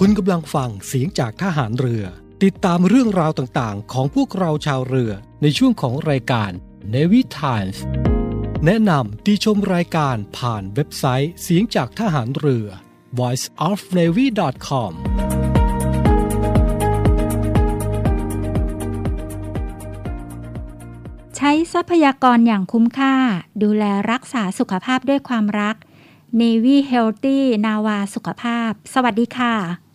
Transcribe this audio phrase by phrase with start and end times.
[0.00, 2.04] คุณกำลังฟังเสียงจากทหารเรือ
[2.44, 5.12] ติดตามเรื่องราวต่างๆ ของพวกเราชาวเรือ
[5.42, 6.50] ในช่วงของรายการ
[6.94, 7.78] Navy Times
[8.64, 12.66] แนะนำติชมรายการผ่านเว็บไซต์เสียงจากทหารเรือ
[13.18, 14.92] voiceofnavy.com
[21.36, 23.14] ใช้ทรัพยากรอย่างคุ้มค่า
[23.62, 25.76] ดูแลรักษาสุขภาพด้วยความรัก
[26.40, 29.85] Navy Healthy นาวาสุขภาพ สวัสดีค่ะ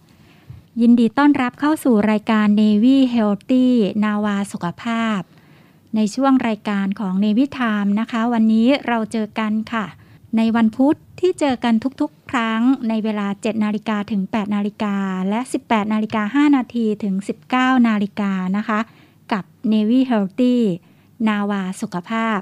[0.80, 3.68] ยินดีต้อนรับเข้าสู่รายการ Navy Healthy
[4.04, 5.20] นาวาสุขภาพ
[5.96, 9.86] ในช่วงรายการของ Navy Time นะคะ วันนี้เราเจอกันค่ะ
[10.38, 14.96] ในวันพุธที่เจอกันทุกๆ ครั้งในเวลา 7 นาฬิกาถึง 8 นาฬิกา
[15.30, 17.16] และ 18 นาฬิกา 5 นาทีถึง
[17.52, 18.80] 19 นาฬิกานะคะ
[19.32, 20.58] กับ Navy Healthy
[21.28, 22.40] นาวาสุขภาพ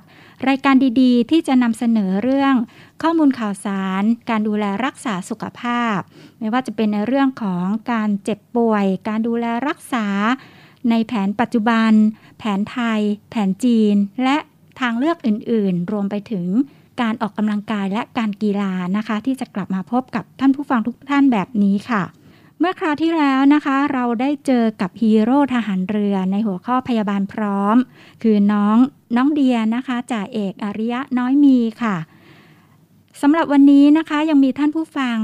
[0.47, 2.55] รายการดีๆ ที่จะนำเสนอเรื่อง
[3.01, 5.97] ข้อมูลข่าวสาร การดูแลรักษาสุขภาพ
[6.39, 10.07] ไม่ว่าจะเป็นในเรื่องของการเจ็บป่วย การดูแลรักษา
[10.89, 11.91] ในแผนปัจจุบัน
[12.39, 14.37] แผนไทย แผนจีน และ
[14.79, 16.47] ทางเลือกอื่นๆ รวมไปถึง
[17.01, 22.03] การออกกำลังกายและการกีฬานะคะ ที่จะกลับมาพบกับท่านผู้ฟังทุกท่านแบบนี้ค่ะ
[22.61, 27.75] เมื่อคราวที่แล้วนะคะ เราได้เจอกับฮีโร่ทหารเรือในหัวข้อพยาบาลพร้อม
[28.23, 28.77] คือน้อง
[29.15, 31.95] น้องเดียนะคะจ่าเอกอริยะน้อยมีค่ะ
[33.21, 35.17] สำหรับวันนี้นะคะยังมีท่านผู้ฟัง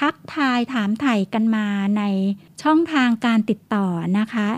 [0.00, 1.66] ทักทายถามไถ่กันมา
[1.98, 2.02] ใน
[2.62, 3.86] ช่องทางการติดต่อ
[4.18, 4.48] นะคะ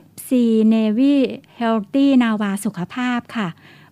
[0.00, 0.30] FC
[0.72, 1.14] Navy
[1.60, 3.48] Healthy นาวาสุขภาพค่ะ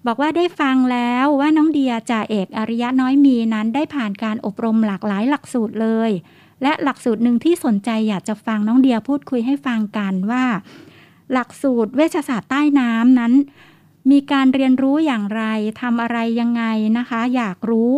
[0.07, 6.11] บอกว่าได้ฟังแล้วว่าน้องเดียจ่าเอกอริยะน้อยมีนั้นได้ผ่านการอบรมหลากหลายหลักสูตรเลย
[6.63, 10.45] และหลักสูตรหนึ่งที่สนใจอยากจะฟังน้องเดียพูดคุยให้ฟังกันว่า
[11.33, 13.33] หลักสูตรเวชศาสตร์ใต้น้ำนั้น
[14.11, 15.43] มีการเรียนรู้อย่างไร
[15.81, 16.65] ทำอะไรยังไง
[16.99, 17.95] นะคะ อยากรู้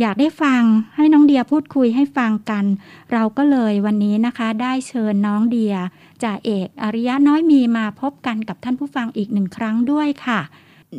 [0.00, 0.62] อยากได้ฟัง
[0.96, 2.64] ให้น้องเดียพูดคุยให้ฟังกัน
[3.12, 5.74] เราก็เลยวันนี้นะคะ ได้เชิญน้องเดีย
[6.22, 10.40] จ่าเอกอริยะน้อยมีมาพบกันกับท่านผู้ฟังอีกหนึ่งครั้งด้วยค่ะ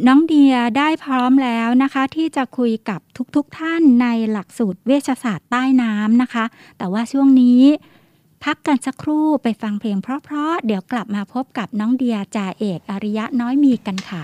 [0.07, 2.99] น้องเดียได้พร้อมแล้วนะคะ ที่จะคุยกับ
[3.35, 6.45] ทุกๆทท่านในหลักสูตรเวชศาสตร์ใต้น้ำนะคะ
[6.77, 7.61] แต่ว่าช่วงนี้
[8.43, 14.23] พักกันสักครู่ไปฟังเพลงเพราะๆเดี๋ยวกลับมาพบกับน้องเดียจ่าเอกอริยะน้อยมีกันค่ะ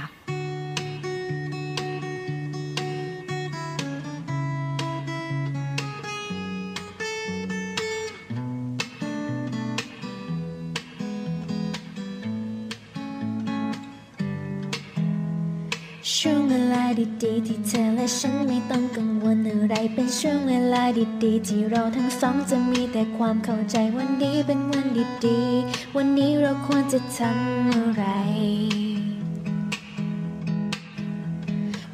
[16.26, 16.84] ช่วงเวลา
[17.24, 20.84] ดีๆที่เธอและฉันไม่ต้องกังวลอะไร เป็นช่วงเวลา
[21.24, 24.88] ดีๆที่เราทั้งสองจะมีแต่ความเข้าใจวันนี้เป็นวัน
[25.26, 28.04] ดีๆ วันนี้เราควรจะทำอะไร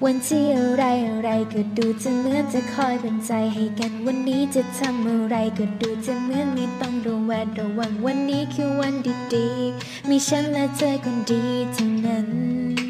[0.06, 8.94] วันที่อะไรอะไรก็ดูจะเหมือนจะคอยเป็นใจให้กัน วันนี้จะทำอะไรก็ดูจะเหมือนไม่ต้องระแวดระวังวันนี้คือวัน
[9.34, 11.44] ดีๆ มีฉันและเธอคนดี
[11.74, 12.87] เท่านั้น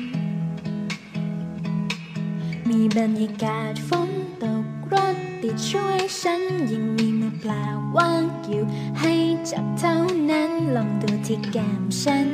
[2.69, 4.09] มีบรรยากาศฝน
[4.43, 6.41] ตกรถติดช่วยฉัน
[6.71, 7.65] ยังมีมือเปล่า
[7.97, 8.63] ว่างอยู่
[8.99, 9.13] ให้
[9.49, 9.95] จับเท่า
[10.31, 12.29] นั้นลองดูที่แก้มฉัน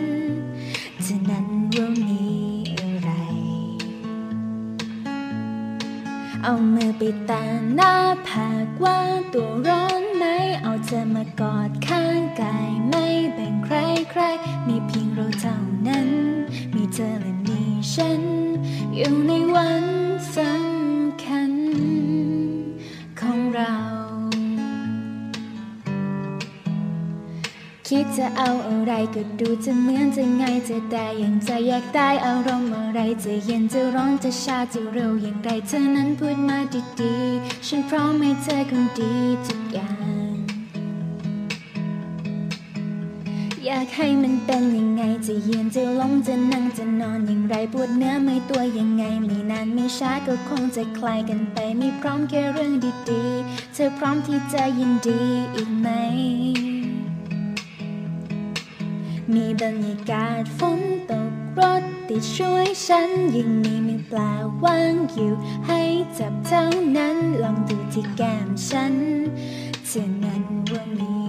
[1.02, 2.26] เธอนั้นว่ามี
[2.80, 3.10] อะไร
[6.44, 7.44] เอามือไปแตะ
[7.76, 7.94] หน้า
[8.28, 8.50] ผา
[8.80, 9.00] กว่า
[9.34, 10.26] ตัวร้อนไหม
[10.62, 13.76] เอาเธอมากอดข้างกายไม่แบ่งใคร
[14.12, 14.22] ใคร
[14.68, 15.58] มีเพียงเราเท่า
[15.88, 16.10] นั้น
[16.76, 17.53] มีเธอและมี
[17.92, 18.22] ฉัน
[18.96, 19.86] อยู่ในวัน
[20.36, 21.54] สำคัญ
[23.20, 23.76] ของเรา
[27.88, 36.58] คิดจะเอาอะไรก็ดูจะเหมือนจะง่ายจะได้อย่างใจอยากได้อารมณ์อะไรจะเย็นจะร้อนจะชาจะเร็วอย่างไรเธอนั้นพูดมา
[37.00, 39.14] ดีๆ ฉันพร้อมให้เธอคนดี
[39.46, 52.74] ทุกอย่างากให้มันเป็นยังไง จะยืนจะล้มจะนั่งจะนอนอย่างไรปวดเนื้อไม่ตัวยังไง ไม่นานไม่ช้าก็คงจะคลายกันไป ไม่พร้อมแค่เรื่อง
[53.10, 55.22] ดีๆ เธอพร้อมที่จะยินดี
[55.56, 55.88] อีกไหม
[59.34, 60.80] มีบรรยากาศฝน
[61.12, 65.34] ตกรถติดช่วยฉันยังมีมือเปล่าว่างอยู่
[65.68, 65.82] ให้
[66.18, 66.64] จับเท่า
[66.98, 68.96] นั้นลองดูที่แก้มฉัน
[69.88, 71.23] เธอนั้นว่ามี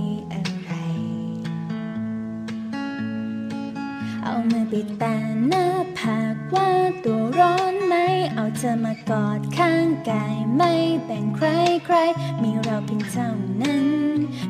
[4.27, 5.15] เอามือไปแตะ
[5.49, 5.67] หน้า
[5.99, 6.71] ผากว่า
[7.05, 7.95] ตัวร้อนไหม
[8.35, 10.73] เอาเธอมากอดข้างกายไม่
[11.05, 11.49] แบ่งใคร
[11.85, 11.97] ใคร
[12.43, 13.29] มีเราเพียงเท่า
[13.63, 13.87] นั้น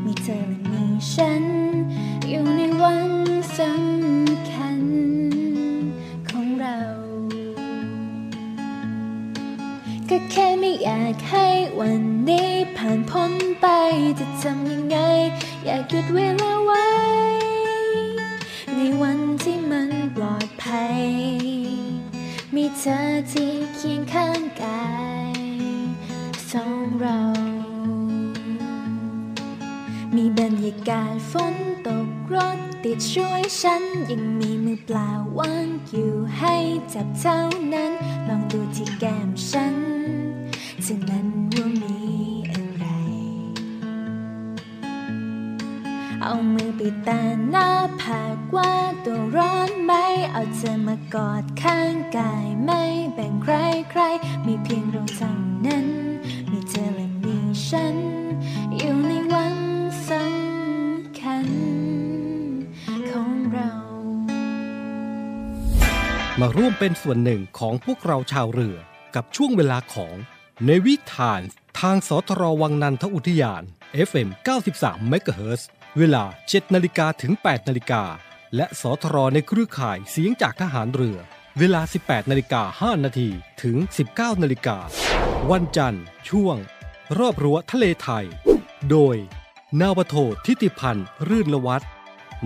[0.05, 1.45] มีเธอและมีฉัน
[2.29, 3.11] อยู่ในวัน
[3.59, 4.81] สำคัญ
[6.29, 6.79] ของเรา
[10.09, 11.47] ก็แค่ไม่อยากให้
[11.81, 13.67] วันนี้ผ่านพ้นไป
[14.19, 14.97] จะทำยังไง
[15.65, 16.85] อยากหยุดเวลาไว้
[18.77, 19.24] ในวัน
[20.75, 21.07] ภัย
[22.55, 23.01] มีเธอ
[23.33, 24.89] ที่เคียงข้างกา
[25.33, 25.39] ย
[26.51, 27.21] สองเรา
[30.17, 31.55] มีบรรยากาศฝน
[31.87, 36.55] ตกรถติดช่วยฉัน ยังมีมือเปล่าว่างอยู่ให้
[36.95, 37.39] จับเท่า
[37.75, 37.93] นั้น
[38.29, 39.75] ลองดูที่แก้มฉัน
[40.87, 41.54] จะนั้น
[46.27, 47.69] เอามือไปแตะหน้า
[48.01, 48.73] ผากว่า
[49.05, 49.93] ตัวร้อนไหม
[50.33, 52.83] เอาเธอมากอดข้างกายไม่
[53.15, 53.55] แบ่งใคร
[53.91, 54.03] ใคร
[54.47, 55.33] มีเพียงเราเท่า
[55.67, 55.87] นั้น
[56.51, 57.37] มีเธอและมี
[57.69, 57.97] ฉัน
[58.77, 59.57] อยู่ในวัน
[60.09, 61.49] สำคัญ
[63.11, 63.71] ของเรา
[66.41, 68.77] มาร่วมเป็นส่วนหนึ่งของพวกเราชาวเรือ
[69.15, 70.17] กับช่วงเวลาของ
[70.67, 71.41] ในวิถาน
[71.81, 73.63] ทางสทรวังนันทอุทยาน
[74.09, 74.29] FM
[74.71, 75.63] 93 MHz
[76.01, 78.03] เวลา 7 นาฬิกาถึง 8 นาฬิกา
[78.57, 81.19] และสทรในเครือข่ายเสียงจากทหารเรือ
[81.59, 83.29] เวลา 18 นาฬิกา 5 นาที
[83.63, 83.77] ถึง
[84.11, 84.79] 19 นาฬิกา
[85.51, 86.57] วันจันทร์ ช่วง
[87.19, 88.25] รอบรั้วทะเลไทย
[88.91, 89.17] โดย
[89.81, 90.15] นาวโท
[90.47, 91.83] ทิติพันธ์ รื่นละวัฒ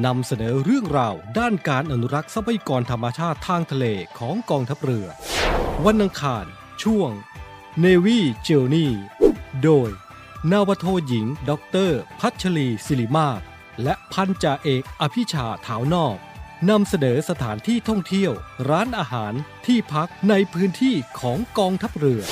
[0.05, 3.85] นำเสนอเรื่องราวด้านการอนุรักษ์ทรัพยากรธรรมชาติทางทะเล
[4.19, 5.07] ของกองทัพเรือ
[5.87, 6.45] วันอังคาร
[6.83, 7.11] ช่วง
[7.85, 8.19] Navy
[8.49, 8.91] Journey
[9.65, 9.91] โดย
[10.53, 13.41] นาวโทหญิงด็อกเตอร์พัชรีศิริมาศ
[13.83, 16.17] และพันจ่าเอกอภิชาถาวนอก
[16.69, 18.33] นำเสนอสถานที่ท่องเที่ยว
[18.71, 19.33] ร้านอาหาร
[19.67, 22.23] ที่พักในพื้นที่ของกองทัพเรือ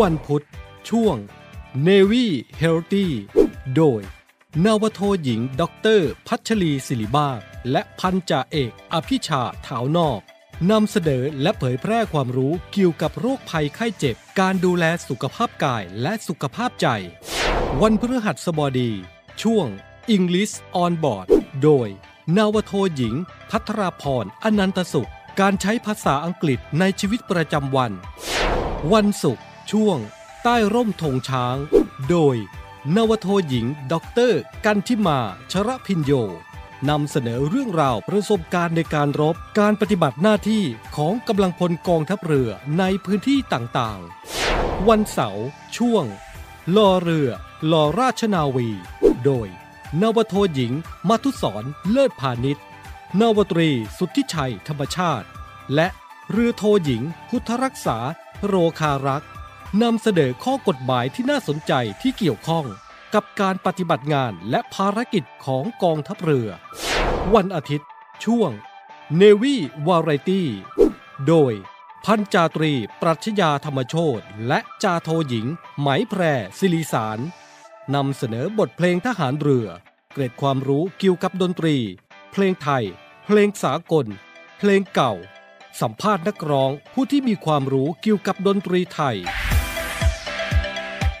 [0.00, 0.44] วันพุธ
[0.88, 1.16] ช่วง
[1.86, 2.26] Navy
[2.62, 3.06] Healthy
[3.76, 4.00] โดย
[4.64, 10.20] นาวโทหญิงด็อกเตอร์พัชรีศิริมาศและพันจ่าเอกอภิชาถาวนอก
[10.70, 16.86] นำเสนอและเผยแพร่ความรู้เกี่ยวกับโรคภัยไข้เจ็บ การดูแลสุขภาพกายและสุขภาพใจ
[17.82, 18.90] วันพฤหัสบดี
[19.42, 19.66] ช่วง
[20.16, 21.26] English on Board
[21.62, 21.88] โดย
[22.36, 23.14] นาวโทหญิง
[23.50, 25.10] พัทราพรอนันตสุข
[25.40, 27.92] การใช้ภาษาอังกฤษในชีวิตประจำวัน
[28.92, 29.98] วันศุกร์ช่วง
[30.42, 31.56] ใต้ร่มธงช้าง
[32.10, 32.36] โดย
[32.96, 35.18] นาวาโทหญิงด็อกเตอร์กันทิมา
[35.52, 36.12] ชระพินโย
[36.90, 40.64] นำเสนอเรื่องราวประสบการณ์ในการรบ การปฏิบัติหน้าที่
[40.96, 45.46] ของกำลังพลกองทัพเรือในพื้นที่ต่างๆ วันเสาร์
[45.76, 46.04] ช่วง
[46.76, 47.28] ลอเรือ
[47.72, 48.68] ลอราชนาวี
[49.24, 49.48] โดย
[50.02, 50.72] นวโทหญิง
[51.08, 52.64] มัทุศรเลิศพาณิชย์
[53.20, 55.26] นวตรีสุทธิชัยธรรมชาติ
[55.74, 55.88] และ
[56.30, 57.98] เรือโทหญิง พุทธรักษา
[58.46, 59.24] โรคารัก
[59.82, 62.64] นำเสนอข้อกฎหมายที่น่าสนใจที่เกี่ยวข้อง
[63.16, 66.48] กับการปฏิบัติงานและภารกิจของกองทัพเรือ
[67.34, 67.88] วันอาทิตย์
[68.24, 68.50] ช่วง
[69.20, 69.56] Navy
[69.88, 70.42] Variety
[71.26, 71.52] โดย
[72.04, 72.72] พันจาตรี
[73.02, 75.46] ปรัชญาธรรมโชตและจาโทหญิง
[75.80, 76.22] ไหมแพร
[76.58, 77.18] ศิริสาร
[77.94, 79.66] นำเสนอบทเพลงทหารเรือ
[80.12, 81.76] เกร็ดความรู้เกี่ยวกับดนตรี
[82.32, 82.84] เพลงไทย
[83.26, 84.06] เพลงสากล
[84.58, 85.12] เพลงเก่า
[85.80, 89.18] สัมภาษณ์นักร้องผู้ที่มีความรู้เกี่ยวกับดนตรีไทย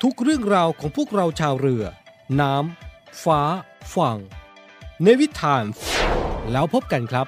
[0.08, 1.84] ทุกเรื่องราวของพวกเราชาวเรือ
[2.40, 3.40] น้ำ ฟ้า
[3.94, 4.18] ฝั่ง
[5.02, 5.64] ในวิถาน
[6.52, 7.26] แล้วพบกันครับ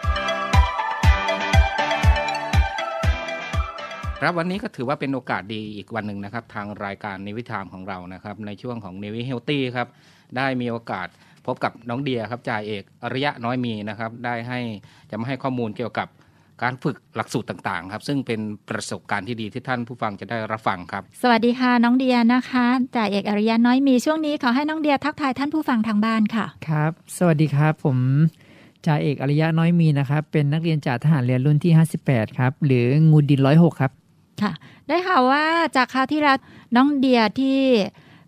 [4.20, 9.88] ครับวันนี้ก็ถือว่าเป็นโอกาสดีอีกวันหนึ่งนะครับ ทางรายการในวิถามของเรานะครับ ในช่วงของเนวิเฮลตี้ครับ
[10.36, 11.08] ได้มีโอกาส
[11.46, 14.60] พบกับน้องเดียครับจ่าเอกอริยะน้อยมีนะครับ ได้ให้
[15.10, 16.08] จะมาให้ข้อมูลเกี่ยวกับ
[16.62, 27.98] การฝึกหลักสูตรต่างๆครับซึ่งเป็นประสบการณ์ที่ดีที่ท่านผู้ฟังจะได้รับฟังครับ สวัสดีค่ะน้องเดียนะคะจ่าเอกอริยะน้อยมีช่วงนี้ขอให้น้องเดียทักทายท่านผู้ฟังทางบ้านค่ะครับ สวัสดีครับผม
[28.86, 31.72] จ่าเอกอริยะน้อยมีนะครับ เป็นนักเรียนจ่าทหารเรือรุ่นที่
[32.04, 33.92] 58 ครับ หรืองูดินร้อยหกครับ
[34.42, 34.52] ค่ะ
[34.88, 35.44] ได้ข่าวว่า
[35.76, 36.38] จากคราวที่แล้ว
[36.76, 37.58] น้องเดียที่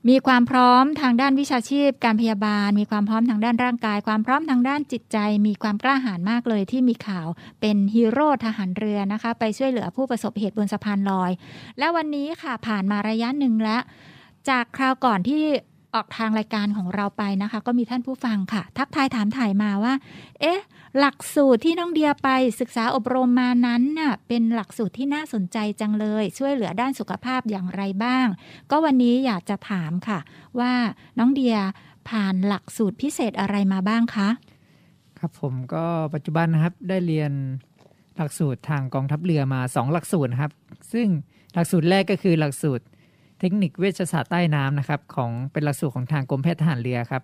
[0.09, 7.29] มีความพร้อมทางด้านวิชาชีพ การพยาบาล มีความพร้อมทางด้านร่างกาย ความพร้อมทางด้านจิตใจ มีความกล้าหาญมากเลยที่มีข่าว
[7.61, 11.31] เป็นฮีโร่ทหารเรือนะคะ ไปช่วยเหลือผู้ประสบเหตุบนสะพานลอย
[11.79, 13.83] และวันนี้ค่ะผ่านมาระยะหนึ่งแล้ว
[14.49, 15.43] จากคราวก่อนที่
[15.95, 19.95] ออกทางรายการของเราไปนะคะ ก็มีท่านผู้ฟังค่ะ ทักทายถามถ่ายมาว่า
[20.41, 20.61] เอ๊ะ
[20.99, 22.29] หลักสูตรที่น้องเดียไป
[22.61, 28.27] ศึกษาอบรมมานั้นน่ะเป็นหลักสูตรที่น่าสนใจจังเลย ช่วยเหลือด้านสุขภาพอย่างไรบ้าง
[28.71, 30.19] ก็วันนี้อยากจะถามค่ะ
[30.61, 30.73] ว่า
[31.19, 31.57] น้องเดีย
[32.09, 34.29] ผ่านหลักสูตรพิเศษอะไรมาบ้างคะ
[35.19, 37.33] ครับผมก็ปัจจุบันนะครับได้เรียน
[38.17, 40.53] หลักสูตรทางกองทัพเรือมา 2 หลักสูตรนะครับ
[40.93, 41.07] ซึ่ง
[41.55, 42.85] หลักสูตรแรกก็คือหลักสูตร
[43.41, 47.23] เทคนิคเวชศาสตร์ใต้น้ำนะครับของเป็นหลักสูตรของทางกรมแพทย์ทหารเรือครับ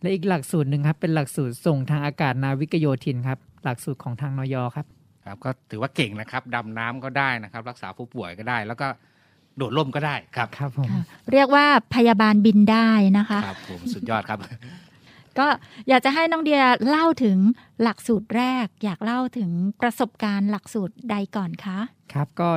[0.00, 4.86] และอีกหลักสูตรหนึ่งครับเป็นหลักสูตรส่งทางอากาศนาวิกโยธินครับหลักสูตรของทางนยครับ
[5.24, 8.86] ครับก็ถือว่าเก่งนะครับดำน้ำก็ได้นะครับ รักษาผู้ป่วยก็ได้ แล้วก็
[9.56, 11.02] โดดร่มก็ได้ครับครับผมค่ะ
[11.32, 14.38] เรียกว่าพยาบาลบินได้นะคะครับผมสุดยอดครับ
[15.38, 15.46] ก็
[15.88, 17.38] อยากจะให้น้องเดียเล่าถึง
[17.82, 21.78] หลักสูตรแรก อยากเล่าถึงประสบการณ์หลักสูตรใดก่อนคะ
[22.12, 22.50] ครับก็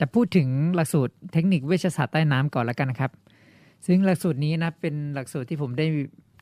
[0.00, 3.10] จะพูดถึงหลักสูตรเทคนิคเวชศาสตร์ใต้น้ำก่อนแล้วกันนะครับ
[3.86, 5.86] ซึ่งหลักสูตรนี้นะเป็นหลักสูตรที่ผมได้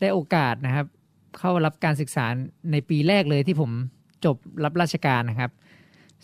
[0.01, 0.87] ได้โอกาสนะครับ
[1.39, 2.27] เข้ารับการศึกษา
[2.73, 3.71] ในปีแรกเลยที่ผม
[4.25, 5.51] จบรับราชการนะครับ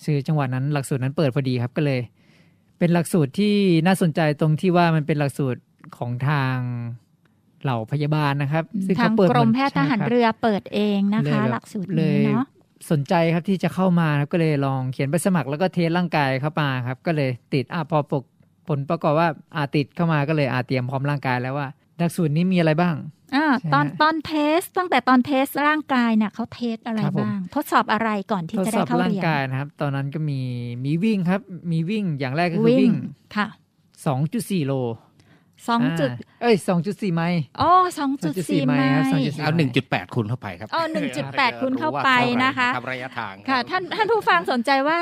[0.04, 2.00] คือจังหวะนั้นหลักสูตรนั้นเปิดพอดีครับก็เลย
[2.78, 3.54] เป็นหลักสูตรที่
[3.86, 5.60] น่าสนใจตรงที่ว่ามันเป็นหลักสูตร
[5.96, 6.56] ของทาง
[7.62, 12.46] เหล่าพยาบาลนะครับ ซึ่งทางเขาเปิดกรมแพทย์ทหารใช่คบเรือเปิดเองนะเลยคะแบบหลักสูตรเลนี้ยเนาะ
[12.90, 18.24] สนใจครับที่จะเข้ามาครับก็เลยลองเขียนไปสมัครแล้วก็เทสร่างกายเข้ามาครับ ก็เลยติดอะพอปก
[18.68, 22.94] ผลประกอบว่าอาติดเข้ามาก็เลยอาเตรียมพร้อมร่างกายแล้วว่าหลักสูตรนี้มีอะไรบ้าง
[23.34, 30.40] อ่าใช่ตอนตอนเทสตั้งแต่ตอนเทสร่างกายเนี่ยเขาเทสอะไรครับผมบ้าง ทดสอบอะไรก่อนที่ทดจะสได้อบเข้าร่างเรียนกายนะครับ ตอนนั้นก็มี
[30.84, 32.92] มีวิ่งครับ มีวิ่งอย่างแรกก็คือวิ่ง
[33.36, 33.46] ค่ะ
[34.08, 34.72] 2.4 โล
[35.68, 40.82] สองจุดาเอ้ย2.4ไมล์อ๋อสองจุดสี่2.4ไมไมล์ครับล์2.4เอา1.8คูณเข้าไปครับอ๋อ
[41.22, 42.10] 1.8คูณเข้าไป
[42.44, 44.98] นะคะรับระยะทางค่ะท่านท่านผู้ฟังสนใจว่า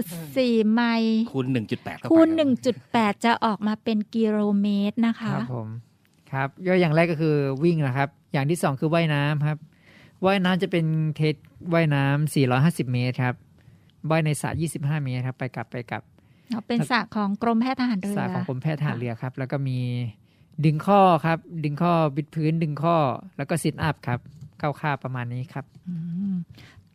[0.00, 2.48] 2.4ไมล์คูณ1.8เข้าไปคูณรับ
[2.84, 5.68] 1.8จะออกมาเป็นกิโลเมตรนะคคะรับผม
[6.32, 9.58] ครับย่อยอย่างแรกก็คือวิ่งนะครับ อย่างที่สองคือว่ายน้ำครับ
[10.24, 10.84] ว่ายน้ำจะเป็น
[11.16, 11.34] เทส
[11.74, 12.34] ว่ายน้ำ
[12.86, 13.34] 450 เมตรครับ
[14.10, 16.02] ว่ายในสระ25 เมตรครับ ไปกลับไปกลับ
[16.68, 19.78] เป็นสระของกรมแพทย์ทหารเรือสายของกรมแพทย์ทหารเรือครับ แล้วก็มี
[20.64, 22.96] ดึงข้อครับ ดึงข้อบิดพื้นดึงข้อ
[23.36, 24.18] แล้วก็ซิทอัพครับ
[24.58, 25.94] เข้าค่าประมาณนี้ครับอื
[26.32, 26.34] ม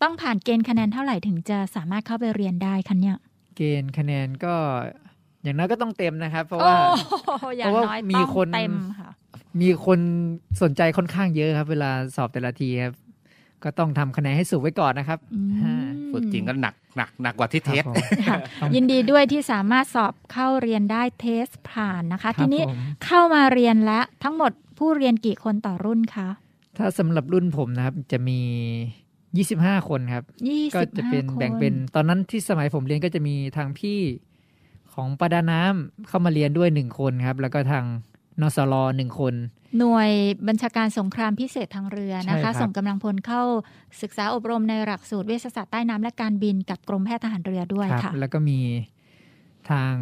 [0.01, 3.17] ต้องผ่านเกณฑ์คะแนนเท่าไหร่ถึงจะสามารถเข้าไปเรียนได้คะเนี่ย
[3.55, 4.53] เกณฑ์คะแนนก็
[5.43, 6.75] อย่างน้อยก็ต้องเต็มนะครับ เพราะว่า
[7.41, 9.09] โอ้อย่างเพราะว่าน้อยมีต้องคนเต็มค่ะ
[9.61, 9.99] มีคน
[10.61, 12.93] สนใจค่อนข้างเยอะครับ เวลาสอบแต่ละทีครับ
[13.63, 15.75] ก็ต้องทำคะแนนให้สูงไว้ก่อนนะครับอืมฮะ
[16.13, 18.37] ฝึกจริงก็หนักหนักหนักกว่าที่เทสครับผมค่ะ
[18.75, 26.27] ยินดีด้วยที่สามารถสอบเข้าเรียนได้เทสผ่านนะคะครับทีนี้ผมเข้ามาเรียนแล้วทั้งหมดผู้เรียนกี่คนต่อรุ่นคะ
[26.77, 28.39] ถ้าสำหรับรุ่นผมนะครับจะมี
[29.19, 33.99] 25 คนครับยี่ก็สิบจะห้าเป็นคนแบ่งเป็นตอนนั้นที่สมัยผมเรียนก็จะมีทางพี่
[34.93, 37.85] ของประดาน้ำเข้ามาเรียนด้วยหนึ่งคนครับ แล้วก็ทาง
[38.41, 39.33] นสลหนึ่งคน
[39.79, 40.09] หน่วย
[40.47, 43.41] บัญชาการสงครามพิเศษทางเรือนะใช่ครัคะบส่งกำลังพลเข้า
[44.01, 48.59] ศึกษาอบรมในหลักสูตรเวชศาสตร์ใต้น้ำและการบินกับกรมแพทย์ทหารเรือด้วยครับค่ะ แล้วก็มี
[49.71, 49.93] ทาง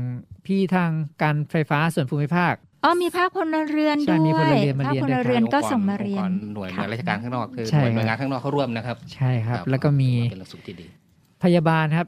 [0.45, 10.87] พี่ทางการไฟฟ้าส่วนภูมิภาคอ๋อมีภาคพลเรือนใช่ด้วยมีพลเรือนมาภาคเรียนพด้วยลครับเรือนก็องค์ส่งมาเรียนองค์กหน่วยหน่วยราชการข้างนอกคือใช่หน่วยครับหน่วยงานข้างนอกเขาร่วมนะครับ ใช่ครับ แล้วก็มีเป็นหลักสูตรที่ดี
[11.43, 12.07] พยาบาลครับ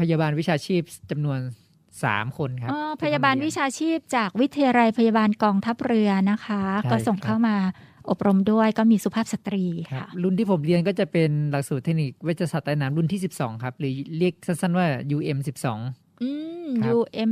[0.00, 1.38] พยาบาลวิชาชีพจำนวน
[2.04, 7.56] สามคนครับอ๋อพยาบาลวิชาชีพจากวิทยาลัยพยาบาลกองทัพเรือนะคะใช่ก็ส่งครับเข้ามา
[8.10, 14.86] อบรมด้วยก็มีสุภาพสตรีครับค่ะ รุ่นที่ผมเรียนก็จะเป็นหลักสูตรเทคนิคเวชศาสตร์ใต้น้ำรุ่นที่ 12 ครับ หรือเรียกสั้นๆว่า
[15.16, 15.38] UM
[15.80, 16.30] 12อื
[16.64, 17.30] มครับ UM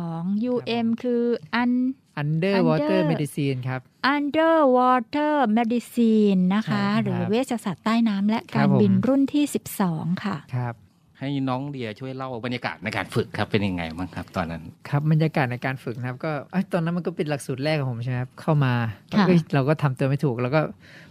[0.00, 1.22] 12 UM คือ
[1.62, 1.72] un
[2.20, 3.80] Underwater Under Medicine ครับ
[4.14, 9.44] underwater medicine นะคะใช่ครับหรือเวชศาสตร์ใต้น้ำและครักาบรผมบินรุ่นที่
[9.84, 10.74] 12 ค่ะครับ
[11.18, 18.74] ให้น้องเดียช่วยเล่าบรรยากาศในการฝึกครับเป็นยังไงบ้างครับ ตอนนั้นครับบรรยากาศในการฝึกนะครับ ก็เอ้ยตอนนั้นมันก็เป็นหลักสูตรแรกของผมใช่ไหมครับเข้ามา
[19.12, 20.60] ค่ะเอ้ยเราก็ทำตัวไม่ถูก แล้วก็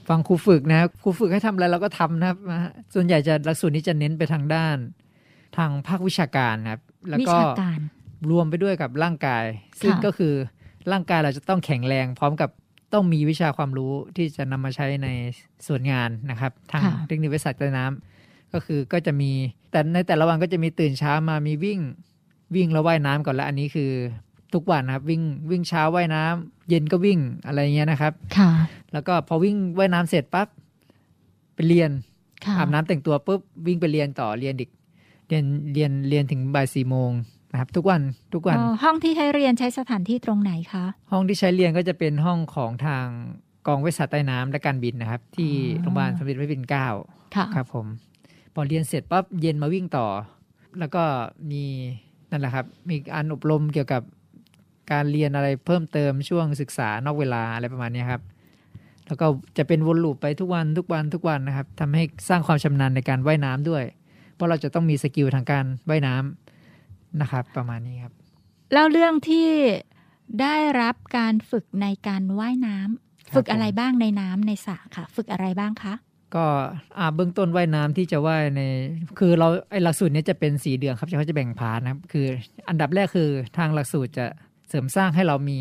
[0.09, 4.77] ฟังครูฝึกนะครับครูฝึกให้ทำอะไรเราก็ทำนะครับนะฮะส่วนใหญ่จะหลักสูตรนี้จะเน้นไปทางด้าน
[5.57, 7.79] ทางภาควิชาการครับ แล้ววิก็ชาการ
[8.31, 9.43] รวมไปด้วยกับร่างกาย
[9.81, 10.33] ซึ่งค่ะก็คือ
[10.91, 12.49] ร่างกายเราจะต้องแข็งแรง พร้อมกับ
[12.93, 15.07] ต้องมีวิชาความรู้ที่จะนำมาใช้ใน
[15.67, 19.31] ส่วนงานนะครับ ทางเทคนิควิทยาศาสตร์ใต้น้ำก็คือก็จะมี
[19.71, 21.79] แต่ในแต่ละวันก็จะมีตื่นเช้ามามีวิ่ง
[22.55, 23.91] วิ่งแล้วว่ายน้ำก่อนแล้วอันนี้คือ
[24.53, 25.21] ทุกวันนะครับ วิ่ง
[25.51, 28.51] วิ่งเช้าว่ายน้ำเย็นก็วิ่งอะไรเงี้ยนะครับ ค่ะ
[28.93, 30.47] แล้วก็พอวิ่งว่ายน้ำเสร็จปั๊บ
[31.55, 31.91] ไปเรียน
[32.45, 34.69] ค่ะอาบน้ำแต่งตัวปุ๊บวิ่งไปเรียนต่อเรียนอีก
[35.27, 35.43] เรียน
[35.73, 37.11] เรียนเรียนถึงบ่ายสี่โมง
[37.51, 38.01] นะครับทุกวัน
[38.33, 43.05] ทุกวันอ๋อห้องที่ให้เรียนใช้สถานที่ตรงไหนคะห้องที่ใช้เรียนก็จะเป็นห้องของทาง
[43.67, 46.87] กองเวชศาสตร์ใต้น้ำและการบินนะครับ ที่อ๋อโรงพยาบาลสมเด็จพระปิ่นเกล้า
[47.35, 47.85] ค่ะครับผม
[48.59, 50.07] พอเรียนเสร็จปั๊บเย็นมาวิ่งต่อ
[50.79, 51.03] แล้วก็
[51.51, 51.63] มี
[52.31, 54.01] นั่นแหละครับ มีการอบรมเกี่ยวกับ
[54.91, 58.21] การเรียนอะไรเพิ่มเติมช่วงศึกษานอกเวลาอะไรประมาณนี้ครับ
[59.07, 59.25] แล้วก็
[59.57, 63.83] จะเป็นวน loop ไปทุกวันทุกวันทุกวันนะครับทำให้สร้างความชำนาญในการว่ายน้ำด้วย
[64.33, 68.13] เพราะเราจะต้องมี skill ทางการว่ายน้ำนะครับ ประมาณนี้ครับ
[68.73, 69.49] แล้วเรื่องที่
[70.41, 75.93] ได้รับการฝึกในการว่ายน้ำครับฝึกอะไรบ้างในน้ำในสระค่ะ ฝึกอะไรบ้างคะ
[76.35, 76.45] ก็
[76.97, 78.61] อ่าเบื้องต้นว่ายน้ำที่จะว่ายใน
[79.19, 82.25] คือเราไอหลักสูตรเนี้จะเป็นสี่เดือนครับเขาจะแบ่ง part นะครับ คือ
[82.69, 84.25] อันดับแรกคือทางหลักสูตรจะ
[84.69, 85.59] เสริมสร้างให้เรามี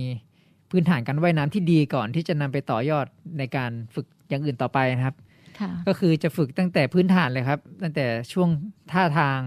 [0.70, 3.06] พื้นฐานการว่ายน้ำที่ดีก่อนที่จะนำไปต่อยอด
[3.38, 5.16] ในการฝึกอย่างอื่นต่อไปนะครับ
[5.60, 8.48] ค่ะก็คือจะฝึกตั้งแต่พื้นฐานเลยครับ ตั้งแต่ช่วง
[8.92, 9.38] ท่าทาง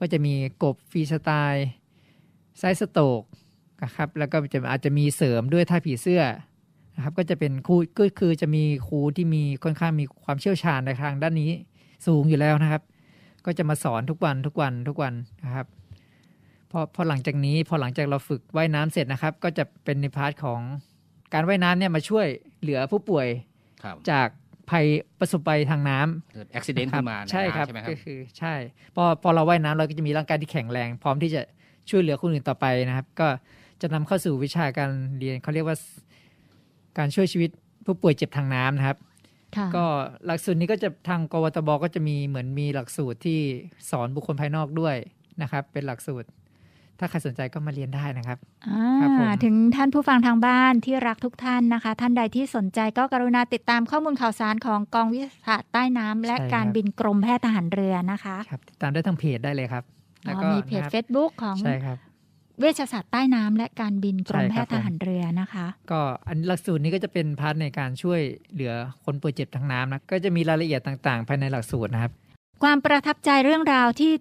[0.00, 1.68] ก็จะมีกบฟรีสไตล์
[2.58, 3.22] ไซส์สโตรก
[3.82, 6.22] นะครับแล้วก็จะอาจจะมีเสริมด้วยท่าผีเสื้อ
[6.96, 11.50] นะครับก็จะเป็นครูก็คือจะมีครูที่มีค่อนข้างมีความเชี่ยวชาญในทางด้านนี้
[12.06, 12.82] สูงอยู่แล้วนะครับ
[13.46, 15.66] ก็จะมาสอนทุกวันทุกวันทุกวันนะครับ
[16.70, 20.60] พอพอหลังจากนี้พอหลังจากเราฝึกว่ายน้ำเสร็จนะครับ ก็จะเป็นใน part ของ
[21.32, 22.26] การว่ายน้ำเนี่ยมาช่วย
[22.60, 23.26] เหลือผู้ป่วย
[23.82, 24.28] ครับจาก
[24.70, 24.86] ภัย
[25.20, 28.54] ประสบภัยทางน้ำเกิดอุบัติเหตุขึ้นมาในใช่ครับน้ำใช่ไหมครับก็คือใช่
[28.96, 31.42] พอพอเราว่ายน้ำเราก็จะมีร่างกายที่แข็งแรง พร้อมที่จะ
[31.90, 33.28] ช่วยเหลือคนอื่นต่อไปนะครับ ก็
[33.80, 35.76] จะนำเข้าสู่วิชาการเรียนเขาเรียกว่า
[36.98, 37.50] การช่วยชีวิต
[37.84, 38.96] ผู้ป่วยเจ็บทางน้ำนะครับ
[39.56, 39.84] ค่ะก็
[40.26, 43.38] หลักสูตรนี้ก็จะทางกวตบก็จะมีเหมือนมีหลักสูตรที่
[43.90, 44.96] สอนบุคคลภายนอกด้วย
[45.42, 46.28] นะครับ เป็นหลักสูตร
[46.98, 48.38] ถ้าใครสนใจก็มาเรียนได้นะครับ
[48.68, 59.84] อ่าครับผมถึงท่านผู้ฟังทางบ้านที่รักทุกท่านนะคะ ท่านใดที่สนใจก็กรุณาติดตามข้อมูลข่าวสารของกองวิทยาศาสตร์ใต้น้ำและการบินกรมแพทย์ทหารเรือนะคะครับติดตามได้ทางเพจได้เลยครับ
[60.26, 61.96] อ๋แล้วอก็มีเพจนะครับ Facebook ของใช่ครับ
[62.60, 68.20] เวชศาสตร์ใต้น้ำและการบินกรมใช่แพครับทย์ทหารเรือนะคะ ก็อันหลักสูตรนี้ก็จะเป็น part ในการช่วย
[68.52, 68.72] เหลือ
[69.04, 72.12] คนป่วยเจ็บทางน้ำนะก็จะมีรายละเอียดต่างๆ ภายในหลักสูตรนะครับ
[72.62, 74.12] ความประทับใจเรื่องราวที่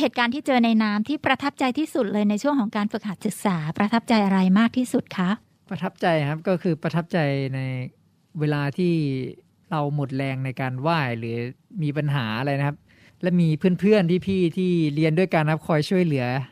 [0.00, 5.30] เหตุการณ์ที่เจอในน้ำที่ประทับใจที่สุดเลยในช่วงของการฝึกหัดศึกษา ประทับใจอะไรมากที่สุดคะ
[5.70, 7.18] ประทับใจครับก็คือประทับใจ
[7.54, 7.60] ใน
[8.40, 8.92] เวลาที่
[9.70, 11.36] เราหมดแรงในการว่ายหรือ
[11.82, 12.76] มีปัญหาอะไรนะครับ
[13.22, 13.48] และมี
[13.80, 16.26] เพื่อนๆที่พี่ๆที่เรียนด้วยกันครับคอยช่วยเหลือ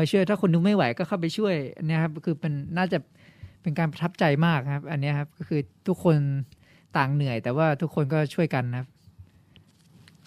[0.00, 2.98] อยช่วย ถ้าคนนึงไม่ไหวก็เข้าไปช่วยอันเนี้ครับคือเป็นน่าจะ
[3.62, 6.16] เป็นการประทับใจมากครับ อันนี้ครับก็คือทุกคน
[6.96, 8.88] ต่างเหนื่อย แต่ว่าทุกคนก็ช่วยกันนะครับ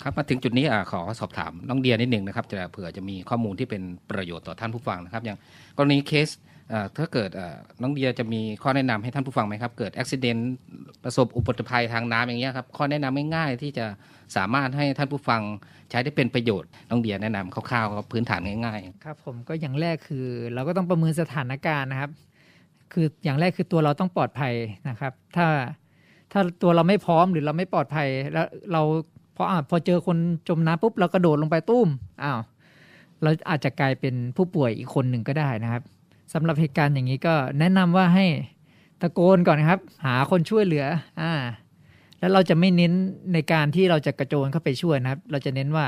[0.04, 5.38] ครับมาถึงจุดนี้อขอสอบถามน้องเดียนิดหนึ่งนะครับจะเผื่อจะมีข้อมูลที่เป็นประโยชน์ต่อท่านผู้ฟังนะครับ อย่าง
[5.78, 6.30] กรณีเคส
[6.98, 7.30] ถ้าเกิด
[7.82, 10.42] น้องเดียจะมีข้อแนะนำให้ท่านผู้ฟังไหมครับ เกิดอุบิเหตุ
[11.04, 13.86] ประสบอุบัติภัยทางน้ำอย่างเงี้ยครับข้อแนะนำง่ายๆที่จะ
[14.36, 15.42] สามารถให้ท่านผู้ฟัง
[15.94, 22.12] ใช้ได้เป็นประโยชน์น้องเดียแนะนำคร่าวๆครับพื้นฐานง่ายๆ ครับผมก็อย่างแรกคือ เราก็ต้องประเมินสถานการณ์นะครับ
[22.94, 24.54] คืออย่างแรกคือตัวเราต้องปลอดภัย
[24.90, 25.48] นะครับ ถ้า
[26.32, 28.82] ถ้าตัวเราไม่พร้อมหรือเราไม่ปลอดภัยแล้วเรา
[29.36, 30.18] พออะพอเจอคน
[30.50, 31.88] จมน้ำปุ๊บเรากระโดดลงไปตุ้ม
[32.24, 32.40] อ้าว
[33.24, 35.82] เราอาจจะกลายเป็นผู้ป่วยอีกคนหนึ่งก็ได้นะครับ
[36.34, 38.26] สำหรับเหตุการณ์อย่างนี้ก็แนะนำว่าให้
[39.02, 40.86] ตะโกนก่อนนะครับ หาคนช่วยเหลือ
[41.22, 41.32] อ่า
[42.24, 42.94] แล้วเราจะไม่เน้น
[43.34, 45.86] ในการที่เราจะกระโจนเข้าไปช่วยนะครับ เราจะเน้นว่า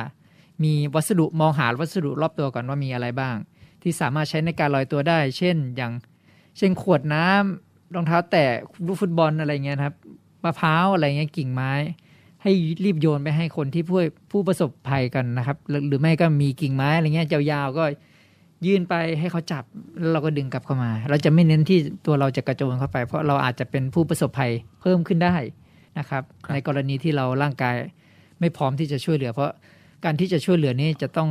[0.63, 3.36] มีวัสดุมองหาวัสดุรอบตัวก่อนว่ามีอะไรบ้าง
[3.82, 5.93] ที่สามารถใช้ในการลอยตัวได้ เช่นอย่าง
[6.58, 8.45] เช่นขวดน้ำรองเท้าแตะ
[8.86, 9.95] ลูกฟุตบอลอะไรเงี้ยครับ
[10.43, 11.71] มะพร้าวอะไรเงี้ยกิ่งไม้
[12.43, 12.52] ให้
[12.86, 14.00] รีบโยนไปให้คนที่ผู้
[14.32, 17.84] ผู้ประสบภัยกันนะครับหรือหรือไม่ก็มีกิ่งไม้อะไรเงี้ยยาวๆก็
[18.65, 19.63] ยื่นไปให้เขาจับ
[20.00, 25.36] แล้วเราก็ดึงกลับเข้ามา เราจะไม่เน้นที่ตัวเราจะกระโจนเข้าไป เพราะเราอาจจะเป็นผู้ประสบภัยเพิ่มขึ้นได้
[25.99, 27.75] นะครับครับในกรณีที่เราร่างกาย
[28.39, 29.51] ไม่พร้อมที่จะช่วยเหลือ เพราะ
[30.05, 31.27] การที่จะช่วยเหลือนี่จะต้อง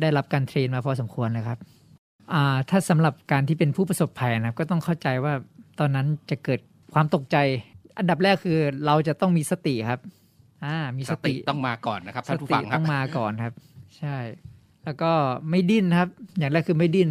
[0.00, 1.58] ได้รับการเทรนมาพอสมควรเลยครับ
[2.32, 5.32] อ่าถ้าสำหรับการที่เป็นผู้ประสบภัยนะครับก็ต้องเข้าใจว่า
[5.78, 6.60] ตอนนั้นจะเกิด
[6.94, 7.36] ความตกใจ
[7.98, 10.00] อันดับแรกคือเราจะต้องมีสติครับ
[10.64, 13.54] อ่ามีๆสสติติต้องมาก่อนนะครับสท่านผู้ติฟังครัต้บองมาก่อนครับ
[13.98, 14.16] ใช่
[14.84, 15.12] แล้วก็
[15.50, 17.10] ไม่ดิ้นครับ อย่างแรกคือไม่ดิ้น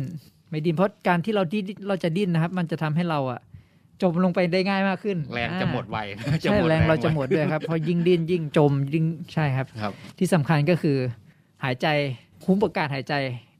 [0.52, 3.40] ไม่ดิ้นเพราะการที่เราดิ้นเราจะดิ้นนะครับ มันจะทำให้เราอะ
[4.02, 5.98] จมลงไปได้ง่ายมากขึ้น แรงจะหมดอ่าไว
[6.42, 10.98] ใช่แรงเราจะหมดด้วยครับเพราะยิ่งดิ้นยิ่งจมยิ่งใช่ครับครับ ที่สำคัญก็คือ
[11.64, 11.88] หายใจ
[12.46, 13.14] คุ้มประกาศหายใจ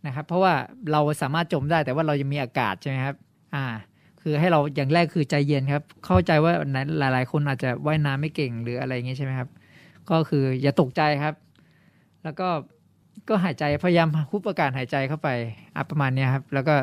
[0.06, 0.54] นะครับ เพราะว่า
[0.92, 3.16] เราสามารถจมได้แต่ว่าเรายังมีอากาศใช่ไหมครับ
[3.56, 3.66] อ่า
[4.22, 6.54] คือให้เราอย่างแรกคือใจเย็นครับ เข้าใจว่า
[7.00, 9.50] หลาย ๆ คนอาจจะว่ายน้ำไม่เก่งหรืออะไรอย่างเงี้ยใช่ไหมครับ
[10.10, 11.36] ก็คืออย่าตกใจครับ
[12.24, 12.48] แล้วก็
[13.30, 15.30] ก็หายใจพยายามคุบอากาศหายใจเข้าไป
[15.76, 16.76] อะประมาณเนี้ยครับ แล้วก็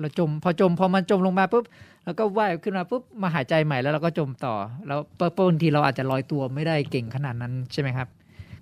[0.00, 1.64] เราจมพอจมพอมันจมลงมาปุ๊บ
[2.04, 4.54] แล้วก็ว่ายขึ้นมาปุ๊บมาหายใจใหม่แล้วเราก็จมต่อ
[4.86, 5.00] แล้ว
[5.48, 8.08] บางทีเราอาจจะลอยตัวไม่ได้เก่งขนาดนั้นใช่ไหมครับ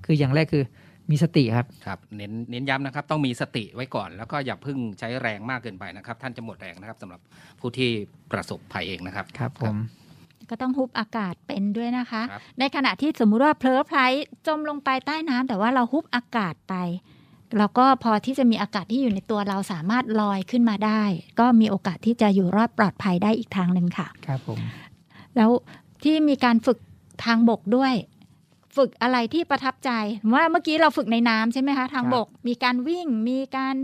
[0.04, 0.64] คืออย่างแรกคือ
[1.10, 7.20] มีสติครับครับเน้นเน้นย้ำนะครับ ต้องมีสติไว้ก่อน แล้วก็อย่าเพึ่งใช้แรงมากเกินไปนะครับ ท่านจะหมดแรงนะครับสำหรับ
[7.60, 7.90] ผู้ที่
[8.32, 9.76] ประสบภัยเองนะครับครับผม
[10.50, 13.98] ก็ต้องฮุบอากาศเป็นด้วยนะคะครับในขณะที่สมมุติว่าเพลอไพล
[14.46, 16.74] จมลงไปใต้น้ำแต่ว่าเราฮุบอากาศไป
[17.56, 21.02] เราก็พอที่จะมีอากาศที่อยู่ในตัวเราสามารถลอยขึ้นมาได้
[21.40, 24.58] ก็มีโอกาสที่จะอยู่รอดปลอดภัยได้อีกทางหนึ่งค่ะ ครับผม
[25.36, 25.50] แล้ว
[26.04, 26.78] ที่มีการฝึก
[27.24, 27.94] ทางบกด้วย
[28.76, 29.90] ฝึกอะไรที่ประทับใจ
[30.34, 33.76] ว่าเมื่อกี้เราฝึกในน้ำใช่ไหมคะ ทางบก มีการวิ่งมีการ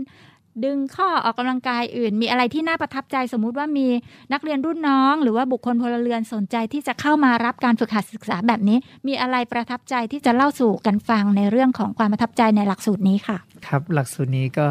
[0.63, 3.87] ดึงข้อออกกำลังกายอื่น มีอะไรที่น่าประทับใจสมมุติว่ามี
[4.33, 13.37] นักเรียนรุ่นน้อง หรือว่าบุคคลพลเรือนสนใจที่จะเข้ามารับการฝึกหัดศึกษาแบบนี้ มีอะไรประทับใจที่จะเล่าสู่กันฟังในเรื่องของความประทับใจในหลักสูตรนี้ค่ะ
[13.67, 14.67] ครับ หลักสูตรนี้ก็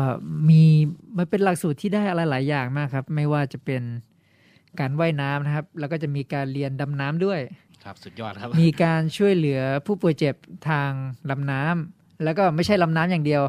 [0.50, 0.62] มี
[1.16, 3.82] มันเป็นหลักสูตรที่ได้อะไรหลายอย่างมากครับ ไม่ว่าจะเป็น
[4.80, 7.40] การว่ายน้ำนะครับ แล้วก็จะมีการเรียนดำน้ำด้วย
[7.84, 10.34] ครับสุดยอดครับ มีการช่วยเหลือผู้ป่วยเจ็บ
[10.68, 10.90] ทาง
[11.30, 13.42] ลำน้ำแล้วก็ไม่ใช่ลำน้ำอย่างเดียว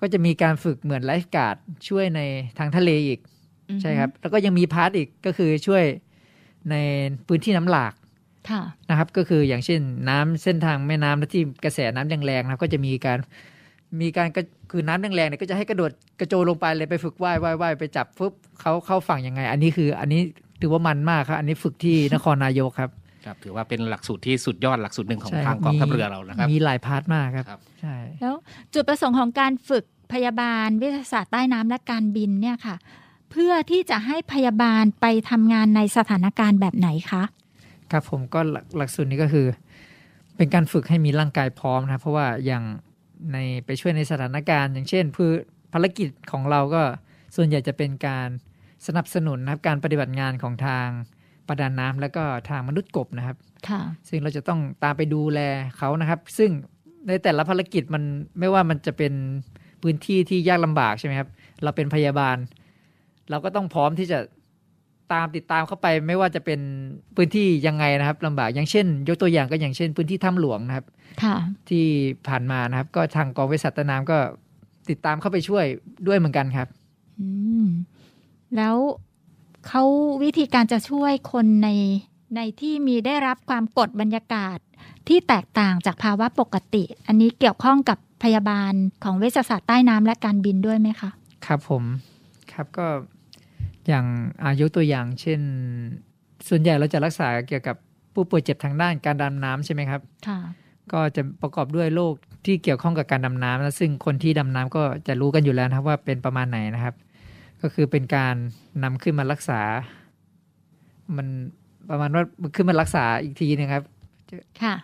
[0.00, 1.56] ก็จะมีการฝึกเหมือน lifeguard
[1.88, 2.20] ช่วยใน
[2.58, 3.20] ทางทะเลอีก
[3.68, 5.84] อือฮึใช่ครับ แล้วก็ยังมี part อีกก็คือช่วย
[6.70, 6.76] ใน
[7.26, 7.92] พื้นที่น้ำหลาก
[8.50, 13.18] ค่ะนะครับ ก็คืออย่างเช่นน้ำเส้นทางแม่น้ำที่กระแสน้ำแรงๆนะครับก็จะมีการ
[14.00, 20.20] มีการก็คือน้ำแรงๆเนี่ยก็จะให้กระโดดกระโจนลงไปเลยไปฝึกว่ายว่ายว่ายไปจับปุ๊บเขาเข้าฝั่งยังไง อันนี้คือ อันนี้
[20.60, 22.90] ถือว่ามันมากครับ อันนี้ฝึกที่นครนายกครับ
[23.24, 28.34] ครับถือว่าเป็นหลักสูตรที่สุดยอดหลักสูตรหนึ่งของใช่ทางคกองทัพมีเรือเรานะครับ มีหลายพาร์ทมากครับครับใช่แล้ว
[28.74, 32.76] จุดประสงค์ของการฝึกพยาบาลวิทยาศาสตร์ใต้น้ำและการบินเนี่ยค่ะ
[33.30, 37.22] เพื่อที่จะให้พยาบาลไปทำงานในสถานการณ์แบบไหนคะ
[37.90, 39.46] ครับผมก็หลักหลักสูตรนี้ก็คือ
[40.36, 42.64] เป็นการฝึกให้มีร่างกายพร้อมนะครับเพราะว่าอย่าง
[43.32, 45.32] ในไปช่วยในสถานการณ์ อย่างเช่นคือ
[45.72, 46.82] ภารกิจของเราก็
[47.36, 48.28] ส่วนใหญ่จะเป็นการ
[48.86, 50.88] สนับสนุนนะครับการปฏิบัติงานของทาง
[51.50, 53.36] ประดาน้ำและก็ทางมนุษย์กบนะครับ
[53.68, 55.40] ค่ะซึ่งเราจะต้องตามไปดูแล
[55.78, 56.50] เขานะครับ ซึ่ง
[57.08, 58.02] ในแต่ละภารกิจมัน
[58.38, 59.12] ไม่ว่ามันจะเป็น
[59.82, 61.28] พื้นที่ที่ยากลำบากใช่ไหมครับ
[61.62, 62.36] เราเป็นพยาบาล
[63.30, 64.18] เราก็ต้องพร้อมที่จะ
[65.12, 66.60] ตามติดตามเข้าไป ไม่ว่าจะเป็น
[67.16, 70.86] พื้นที่ยังไงนะครับลำบากอย่างเช่น ยกตัวอย่างก็อย่างเช่น พื้นที่ถ้ำหลวงนะครับ
[71.22, 71.36] ค่ะ
[71.68, 71.86] ที่
[72.28, 74.18] ผ่านมานะครับ ก็ทางกองเวชสัตว์ใต้น้ำก็
[74.90, 75.64] ติดตามเข้าไปช่วย
[76.06, 76.68] ด้วยเหมือนกันครับ
[77.20, 77.28] อื
[77.64, 77.66] ม
[78.56, 78.76] แล้ว
[79.66, 79.82] เขา
[80.22, 81.68] วิธีการจะช่วยคนใน
[82.36, 84.58] ในที่มีได้รับความกดบรรยากาศ
[85.08, 88.72] ที่แตกต่างจากภาวะปกติ อันนี้เกี่ยวข้องกับพยาบาล
[89.04, 91.10] ของเวชศาสตร์ใต้น้ำและการบินด้วยไหมคะ
[91.46, 91.84] ครับผม
[92.52, 92.86] ครับก็
[93.88, 94.04] อย่าง
[94.42, 95.40] อายกตัวอย่างเช่น
[96.48, 97.76] ส่วนใหญ่เราจะรักษาเกี่ยวกับ
[98.14, 100.38] ผู้ป่วยเจ็บทางด้านการดำน้ำใช่ไหมครับค่ะ
[100.92, 102.14] ก็จะประกอบด้วยโรค
[102.46, 106.94] ที่เกี่ยวข้องกับการดำน้ำนะซึ่งคนที่ดำน้ำก็จะรู้กันอยู่แล้วนะครับว่าเป็นประมาณไหนนะครับ
[107.62, 108.34] ก็คือเป็นการ
[108.82, 109.60] นำขึ้นมารักษา
[111.16, 111.26] มัน
[111.90, 113.84] ประมาณว่าขึ้นมารักษาอีกทีนึงครับ
[114.62, 114.74] ค่ะ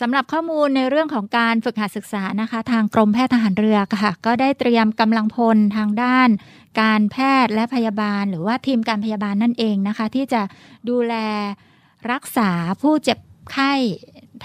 [0.00, 6.28] สำหรับข้อมูลในเรื่องของการฝึกหัดศึกษานะคะ ทางกรมแพทย์ทหารเรือค่ะ ก็ได้เตรียมกำลังพลทางด้าน
[6.80, 10.42] การแพทย์และพยาบาล หรือว่าทีมการพยาบาลนั่นเองนะคะ ที่จะ
[10.88, 11.14] ดูแล
[12.12, 12.50] รักษา
[12.82, 13.18] ผู้เจ็บ
[13.52, 13.72] ไข้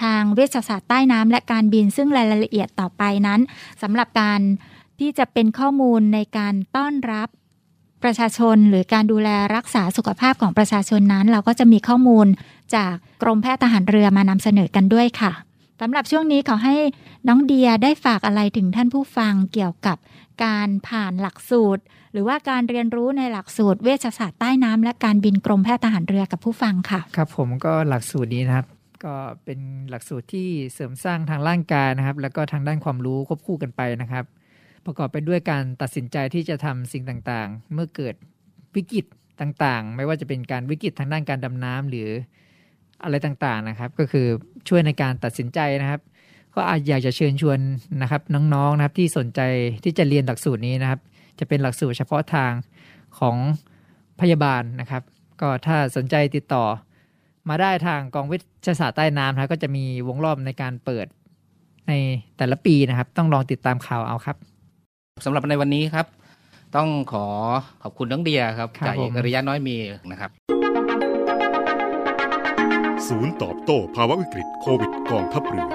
[0.02, 3.40] ทางเวชศาสตร์ใต้น้ำและการบินซึ่งรายละเอียดต่อไปนั้น
[3.82, 4.40] สำหรับการ
[5.00, 7.28] ที่จะเป็นข้อมูลในการต้อนรับ
[8.02, 12.26] ประชาชนหรือการดูแลรักษาสุขภาพของประชาชนนั้น เราก็จะมีข้อมูล
[12.74, 15.32] จากกรมแพทย์ทหารเรือมานำเสนอกันด้วยค่ะ
[15.80, 16.76] สำหรับช่วงนี้ขอให้
[17.28, 19.96] น้องเดียได้ฝากอะไรถึงท่านผู้ฟังเกี่ยวกับ
[20.44, 21.82] การผ่านหลักสูตร
[22.12, 28.66] หรือว่าการเรียนรู้ในหลักสูตรเวชศาสตร์ใต้น้ำและการบินกรมแพทย์ทหารเรือกับผู้ฟังค่ะ ครับผมก็หลักสูตรนี้นะครับ
[29.04, 29.60] ก็เป็น
[29.90, 34.24] หลักสูตรที่เสริมสร้างทางร่างกายนะครับ แล้วก็ทางด้านความรู้ควบคู่กันไปนะครับ
[34.84, 38.14] ประกอบไปด้วยการตัดสินใจที่จะทำสิ่งต่างๆ เมื่อเกิด
[38.74, 39.04] วิกฤต
[39.40, 42.08] ต่างๆ ไม่ว่าจะเป็นการวิกฤตทางด้านการดำน้ำหรือ
[43.02, 44.26] อะไรต่างๆนะครับ ก็คือ
[44.68, 46.00] ช่วยในการตัดสินใจนะครับ
[46.54, 47.58] ก็อาจอยากจะเชิญชวน
[48.02, 48.22] นะครับ
[48.54, 49.40] น้องๆนะครับที่สนใจ
[49.84, 51.00] ที่จะเรียนหลักสูตรนี้นะครับ
[51.38, 52.52] จะเป็นหลักสูตรเฉพาะทาง
[53.18, 53.36] ของ
[54.20, 55.02] พยาบาลนะครับ
[55.40, 56.64] ก็ถ้าสนใจติดต่อ
[57.48, 61.06] มาได้ทางกองวิทยาศาสตร์ใต้น้ำนะครับก็จะมีวงรอบในการเปิด
[61.88, 61.92] ใน
[62.36, 64.36] แต่ละปีนะครับ ต้องลองติดตามข่าวเอาครับ
[65.24, 66.06] สำหรับในวันนี้ครับ
[66.76, 67.26] ต้องขอ
[67.82, 69.76] ขอบคุณน้องเดียครับครับจากเอกผมอริยะน้อยมี
[70.10, 70.30] นะครับ
[73.08, 75.68] ศูนย์ตอบโต้ภาวะวิกฤตโควิดกองทัพเรือ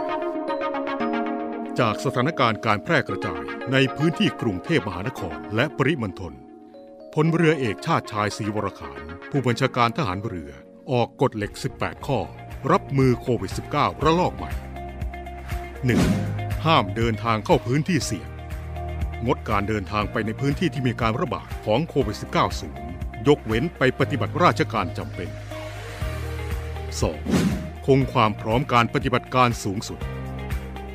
[1.80, 6.34] จากสถานการณ์การแพร่กระจายในพื้นที่กรุงเทพมหานครและปริมณฑล
[7.14, 9.00] พลเรือเอกชาติชายศรีวรขาน
[9.32, 10.52] ผู้บัญชาการทหารเรือ
[10.92, 12.20] ออกกฎเหล็ก 18 ข้อ
[12.72, 14.52] รับมือโควิด -19 ระลอกใหม่
[15.98, 16.66] 1.
[16.66, 18.30] ห้ามเดินทางเข้าพื้นที่เสี่ยง
[19.26, 22.78] งดการเดินทางไปในพื้นที่ที่มีการระบาดของโควิด -19 สูง
[23.28, 25.30] ยกเว้นไปปฏิบัติราชการจำเป็น
[26.98, 27.86] 2.
[27.86, 30.00] คงความพร้อมการปฏิบัติการสูงสุด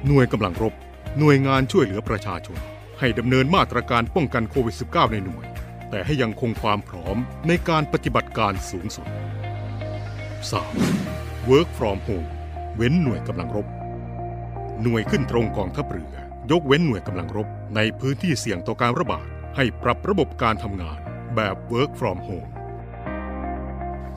[0.07, 0.75] หน่วยกำลังรบ
[1.19, 2.59] หน่วยงานช่วยเหลือประชาชน
[2.99, 5.47] ให้ดำเนินมาตรการป้องกันโควิด -19 ในหน่วย
[5.91, 7.17] แต่ให้ยังคงความพร้อม
[7.49, 9.07] ในการปฏิบัติการสูงสุด
[10.69, 11.51] 3.
[11.51, 12.29] Work from home
[12.77, 13.67] เว้นหน่วยกำลังรบ
[14.83, 16.15] หน่วยขึ้นตรงกองทัพเรือ
[16.51, 19.27] ยกเว้นหน่วยกำลังรบในพื้นที่เสี่ยงต่อการระบาด
[19.57, 20.99] ให้ปรับระบบการทำงาน
[21.35, 22.51] แบบ Work from home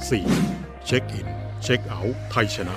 [0.07, 0.85] 4.
[0.85, 1.27] เช็คอิน
[1.63, 2.75] เช็คเอาท์ไทยชนะ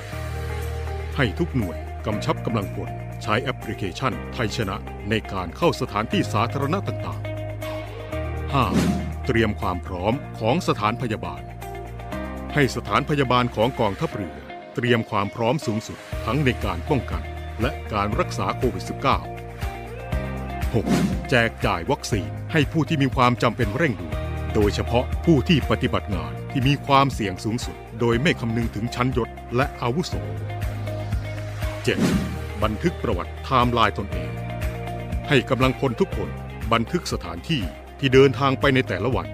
[1.17, 2.91] ให้ทุกหน่วยกำชับกำลังพล
[3.23, 4.77] ใช้แอปพลิเคชันไทยชนะ
[5.11, 7.27] ในการเข้าสถานที่สาธารณะต่างๆ
[8.65, 9.27] 5.
[9.27, 11.43] เตรียมความพร้อมของสถานพยาบาล
[12.55, 14.37] ให้สถานพยาบาลของกองทัพเรือ
[14.75, 17.23] เตรียมความพร้อมสูงสุดทั้งในการป้องกัน
[17.61, 19.36] และการรักษาโควิด -19
[20.75, 21.31] 6.
[21.31, 24.17] แจกจ่ายวัคซีนให้ผู้ที่มีความจำเป็นเร่งด่วน
[24.55, 30.15] โดยเฉพาะผู้ที่ปฏิบัติงานที่มีความเสี่ยงสูงสุด โดยไม่คำนึงถึงชั้นยศและอาวุโส
[31.83, 32.63] 7.
[32.63, 34.31] บันทึกประวัติไทม์ไลน์ตนเอง
[35.29, 36.29] ให้กำลังพลทุกคน
[36.73, 37.63] บันทึกสถานที่
[37.99, 39.29] ที่เดินทางไปในแต่ละวัน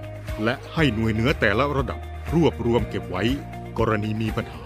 [0.44, 2.00] และให้หน่วยเหนือแต่ละระดับ
[2.34, 3.22] รวบรวมเก็บไว้
[3.78, 4.64] กรณีมีปัญหา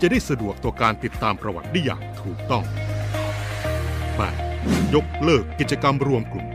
[0.00, 4.47] จะได้สะดวกต่อการติดตามประวัติได้อย่างถูกต้อง 8.
[4.94, 6.48] ยกเลิกกิจกรรมรวมกลุ่ม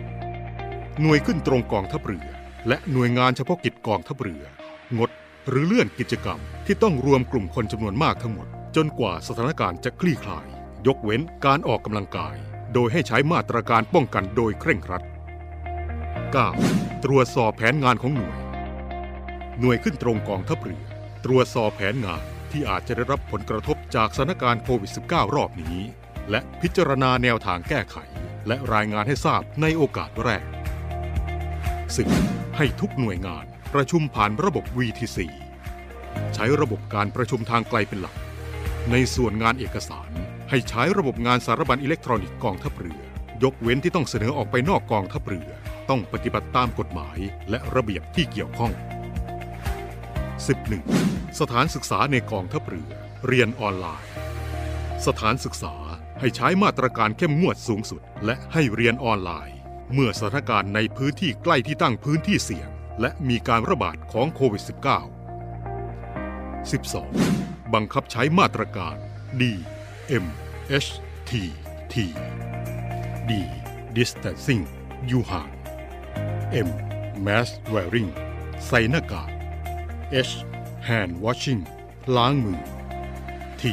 [1.02, 2.28] หน่วยขึ้นตรงกองทัพเรือ
[2.68, 4.44] และหน่วยงานเฉพาะกิจกองทัพเรือ
[4.98, 5.10] งด
[5.50, 10.48] หรือเลื่อนกิจกรรมที่ต้องรวมกลุ่มคนจำนวนมากทั้งหมด จนกว่าสถานการณ์จะคลี่คลาย
[10.88, 12.36] ยกเว้นการออกกำลังกาย
[12.74, 15.04] โดยให้ใช้มาตรการป้องกันโดยเคร่งครัด
[16.24, 17.04] 9.
[17.06, 18.38] ตรวจสอบแผนงานของหน่วย
[19.60, 20.84] หน่วยขึ้นตรงกองทัพเรือ
[21.26, 25.78] ตรวจสอบแผนงานที่อาจจะได้รับผลกระทบจากสถานการณ์โควิด -19 รอบนี้
[26.30, 27.98] และพิจารณาแนวทางแก้ไข
[28.48, 30.46] และรายงานให้ทราบในโอกาสแรก
[32.16, 32.58] 10.
[32.58, 35.18] ให้ทุกหน่วยงานประชุมผ่านระบบ VTC
[36.34, 38.16] ใช้ระบบการประชุมทางไกลเป็นหลัก
[38.92, 40.10] ในส่วนงานเอกสาร
[40.50, 43.02] ให้ใช้ระบบงานสารบัญอิเล็กทรอนิกส์กองทัพเรือ
[43.44, 45.50] ยกเว้นที่ต้องเสนอออกไปนอกกองทัพเรือ
[45.90, 47.18] ต้องปฏิบัติตามกฎหมาย
[47.50, 48.72] และระเบียบที่เกี่ยวข้อง
[50.66, 51.40] 11.
[51.40, 52.92] สถานศึกษาในกองทัพเรือ
[53.28, 54.12] เรียนออนไลน์
[55.06, 55.74] สถานศึกษา
[56.20, 59.58] ให้ใช้มาตรการเข้มงวดสูงสุด และให้เรียนออนไลน์
[59.94, 62.70] เมื่อสถานการณ์ในพื้นที่ใกล้ที่ตั้งพื้นที่เสี่ยง
[63.02, 64.70] และมีการระบาดของโควิด -19
[66.72, 67.74] 12.
[67.74, 68.96] บังคับใช้มาตรการ
[69.42, 69.44] D
[70.24, 70.26] M
[70.86, 70.90] H
[71.30, 71.32] T
[71.94, 71.96] T
[73.30, 73.32] D
[73.98, 74.64] distancing
[75.08, 75.50] อยู่ห่าง
[76.68, 76.70] M
[77.26, 78.12] mask wearing
[78.68, 79.30] ใส่หน้ากาก
[80.30, 80.34] H
[80.88, 81.62] hand washing
[82.16, 82.62] ล้างมือ
[83.62, 83.64] T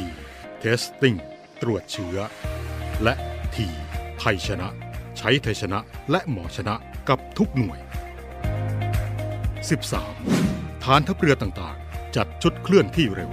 [0.63, 1.17] testing
[1.61, 2.17] ตรวจเชื้อ
[3.03, 3.13] และ
[3.55, 3.57] T
[4.19, 4.67] ไทยชนะ
[5.17, 5.79] ใช้ไทยชนะ
[6.11, 6.75] และหมอชนะ
[7.09, 7.79] กับทุกหน่วย
[9.91, 10.83] 13.
[10.83, 13.31] ฐานทัพเรือต่างๆ จัดชุดเคลื่อนที่เร็ว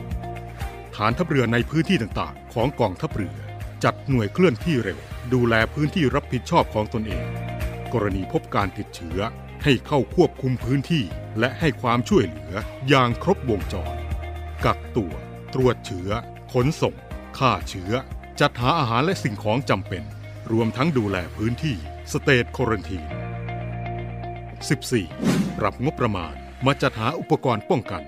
[0.96, 3.36] ฐานทัพเรือในพื้นที่ต่างๆ ของกองทัพเรือ
[3.84, 4.98] จัดหน่วยเคลื่อนที่เร็ว
[5.32, 7.26] ดูแลพื้นที่รับผิดชอบของตนเอง
[7.92, 9.18] กรณีพบการติดเชื้อ
[9.64, 11.04] ให้เข้าควบคุมพื้นที่
[11.38, 12.54] และให้ความช่วยเหลือ
[12.88, 13.94] อย่างครบวงจร
[14.64, 15.12] กักตัว
[15.54, 16.10] ตรวจเชื้อ
[16.52, 16.94] ขนส่ง
[17.38, 17.92] ฆ่าเชื้อ
[18.42, 20.02] จัดหาอาหารและสิ่งของจำเป็น
[20.52, 21.76] รวมทั้งดูแลพื้นที่
[22.12, 23.04] สเตทโครันทีน
[24.90, 25.58] 14.
[25.58, 26.34] ปรับงบประมาณ
[26.66, 28.02] มาจัดหาอุปกรณ์ป้องกัน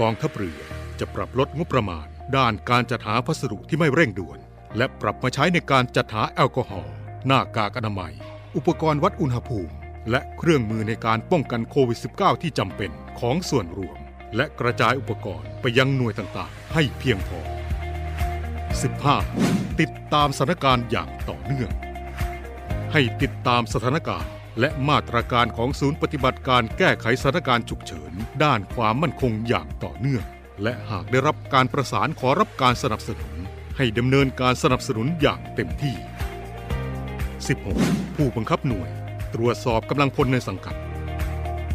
[0.00, 0.60] กองทัพเรือ
[0.98, 4.38] จะปรับลดงบประมาณ ด้านการจัดหาพัสดุที่ไม่เร่งด่วน
[4.76, 6.94] และปรับมาใช้ในการจัดหาแอลกอฮอล์
[7.26, 8.14] หน้ากากอนามัย
[8.56, 9.74] อุปกรณ์วัดอุณหภูมิ
[10.10, 13.98] และเครื่องมือในการป้องกันโควิด -19 ที่จำเป็นของส่วนรวม
[14.36, 17.53] และกระจายอุปกรณ์ไปยังหน่วยต่างๆ ให้เพียงพอ
[18.74, 19.80] 15.
[19.80, 21.70] ติดตามสถานการณ์อย่างต่อเนื่อง
[22.92, 28.12] ให้ติดตามสถานการณ์ และมาตรการของศูนย์ปฏิบัติการแก้ไขสถานการณ์ฉุกเฉิน
[28.44, 30.24] ด้านความมั่นคงอย่างต่อเนื่อง
[30.62, 33.34] และหากได้รับการประสานขอรับการสนับสนุน
[33.76, 35.94] ให้ดำเนินการสนับสนุนอย่างเต็มที่
[37.44, 38.16] 16.
[38.16, 38.88] ผู้บังคับหน่วย
[39.34, 40.76] ตรวจสอบกำลังพลในสังกัด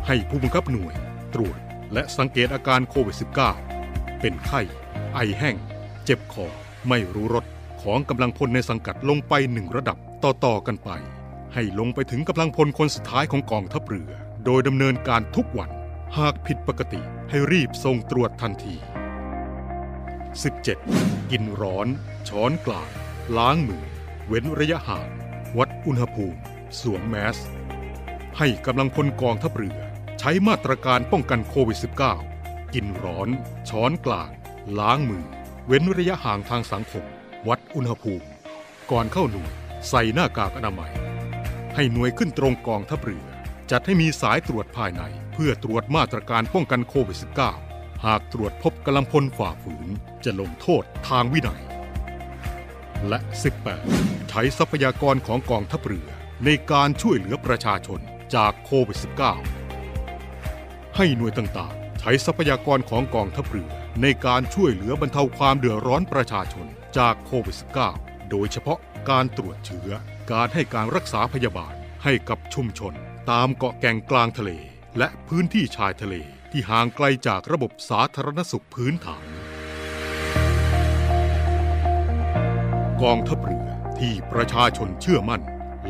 [0.08, 0.94] ให้ผู้บังคับหน่วย
[1.36, 1.58] ตรวจ
[1.94, 3.16] และสังเกตอาการโควิด
[3.70, 4.62] -19 เป็นไข้
[5.14, 5.56] ไอแห้ง
[6.06, 6.48] เจ็บคอ
[6.88, 7.46] ไม่รู้รส
[7.82, 10.89] ของกำลังพลในสังกัดลงไปหนึ่งระดับต่อๆกันไป
[11.54, 14.12] ให้ลงไปถึงกำลังพลคนสุดท้ายของกองทัพเรือ
[14.46, 15.70] โดยดำเนินการทุกวัน
[16.18, 18.76] หากผิดปกติให้รีบส่งตรวจทันที
[20.63, 21.32] 17.
[21.32, 21.88] กินร้อน
[22.30, 22.89] ช้อนกลาง
[23.38, 23.86] ล้างมือ
[24.28, 25.08] เว้นระยะห่าง
[25.58, 26.39] วัดอุณหภูมิ
[26.80, 27.38] สวมแมส
[28.38, 29.80] ให้กำลังพลกองทัพเรือ
[30.20, 31.80] ใช้มาตรการป้องกันโควิด
[32.26, 33.30] -19 กินร้อน
[33.70, 34.32] ช้อนกลาง
[34.80, 35.26] ล้างมือ
[35.72, 37.06] เว้นระยะห่างทางสังคม
[37.48, 38.28] วัดอุณหภูมิ
[38.92, 39.52] ก่อนเข้าหน่วย
[39.90, 40.94] ใส่หน้ากากอนามัย
[41.76, 43.26] ให้หน่วยขึ้นตรงกองทัพเรือ
[43.72, 45.02] จัดให้มีสายตรวจภายใน
[45.34, 47.18] เพื่อตรวจมาตรการป้องกันโควิด
[47.62, 49.90] -19 หากตรวจพบกำลังพลฝ่าฝืน
[50.24, 51.62] จะลงโทษทางวินัย
[53.08, 53.20] และ
[53.76, 56.08] 18 ใช้ทรัพยากรของกองทัพเรือ
[56.46, 58.00] ในการช่วยเหลือประชาชน
[58.36, 58.98] จากโควิด
[59.78, 66.66] -19 ให้หน่วยต่างๆ ใช้ทรัพยากรของกองทัพเรือ ในการช่วยเหลือบรรเทาความเดือดร้อนประชาชน
[66.98, 67.58] จากโควิด
[67.94, 69.90] -19 โดยเฉพาะการตรวจเชื้อ
[70.32, 72.94] การให้การรักษาพยาบาลให้กับชุมชน
[73.32, 74.52] ตามเกาะแก่งกลางทะเล
[74.98, 76.16] และพื้นที่ชายทะเล
[76.52, 79.26] ที่ห่างไกลจากระบบสาธารณสุขพื้นฐาน
[83.02, 85.42] กองทัพเรือที่ประชาชนเชื่อมั่น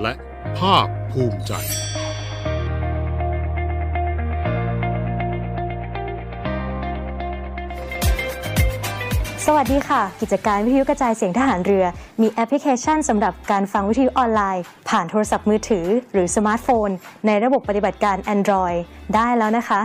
[0.01, 0.13] และ
[0.59, 1.53] ภาคภูมิใจ
[9.51, 11.85] สวัสดีค่ะ กิจการวิทยุกระจายเสียงทหารเรือ
[12.21, 16.89] มีแอปพลิเคชันสำหรับการฟังวิทยุออนไลน์ ผ่านโทรศัพท์มือถือ หรือสมาร์ทโฟน
[17.25, 18.77] ในระบบปฏิบัติการ Android
[19.15, 19.79] ได้แล้วนะคะ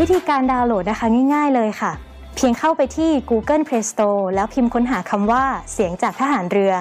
[0.00, 1.92] วิธีการดาวน์โหลดนะคะง่ายๆเลยค่ะ
[2.36, 6.72] เพียงเข้าไปที่ Google Play Store แล้วพิมพ์ค้นหาคำว่าเสียงจากทหารเรือ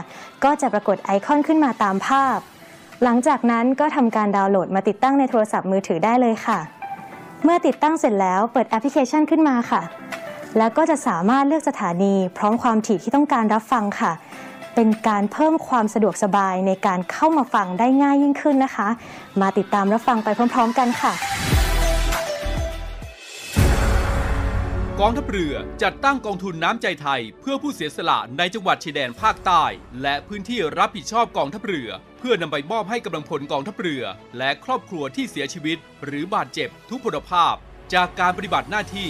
[0.44, 2.38] ก็จะปรากฏไอคอนขึ้นมาตามภาพ
[3.04, 6.60] หลังจากนั้นก็ทำการดาวน์โหลดมาติดตั้งในโทรศัพท์มือถือได้เลยค่ะ
[7.44, 9.84] เมื่อติดตั้งเสร็จแล้วเปิดแอปพลิเคชันขึ้นมาค่ะ
[10.58, 14.12] แล้วก็จะสามารถเลือกสถานี พร้อมความถี่ที่ต้องการรับฟังค่ะ
[14.76, 18.88] เป็นการเพิ่มความสะดวกสบายในการเข้ามาฟังได้ง่ายยิ่งขึ้นนะคะ
[19.42, 21.14] มาติดตามรับฟังไปพร้อม ๆ กันค่ะ
[25.00, 29.64] กองทัพเรือจัดตั้งกองทุนน้ำใจไทย เพื่อผู้เสียสละในจังหวัดชายแดนภาคใต้
[30.02, 31.90] และพื้นที่รับผิดชอบกองทัพเรือ
[32.20, 34.04] เพื่อนำไปมอบให้กำลังพลกองทัพเรือ
[34.38, 37.54] และครอบครัวที่เสียชีวิต หรือบาดเจ็บทุกพลภาพ
[37.94, 39.10] จากการปฏิบัติหน้าที่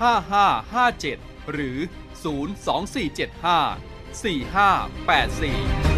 [0.00, 1.18] 5557
[1.52, 1.78] หรือ
[2.22, 3.76] 02475
[4.22, 5.97] 4584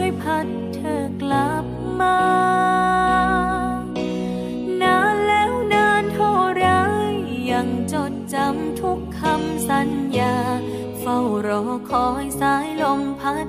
[0.00, 1.66] ช่วยพัดเธอกลับ
[2.00, 2.20] มา
[4.82, 6.66] นานแล้วนานเท่าไร
[7.50, 10.36] ยังจดจำทุกคำสัญญา
[11.00, 13.48] เฝ้ารอคอยสายลมพัด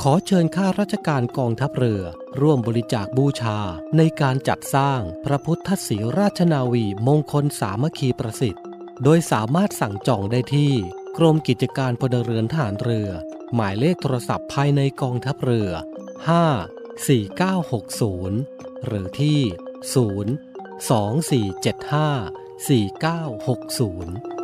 [0.00, 2.02] ขอเชิญข้าราชการกองทัพเรือ
[2.40, 3.58] ร่วมบริจาคบูชา
[3.96, 8.64] ในการจัดสร้างพระพุทธศรีราชนาวีมงคลสามัคคีประสิทธิ์
[9.02, 10.72] โดยสามารถสั่งจองได้ที่
[11.16, 13.10] กรมกิจการพลเรือนทหารเรือ
[13.54, 15.70] หมายเลขโทรศัพท์ภายในกองทัพเรือ
[16.28, 19.40] 5 4960 หรือที่
[19.94, 20.28] 0
[22.68, 24.37] 2475 4960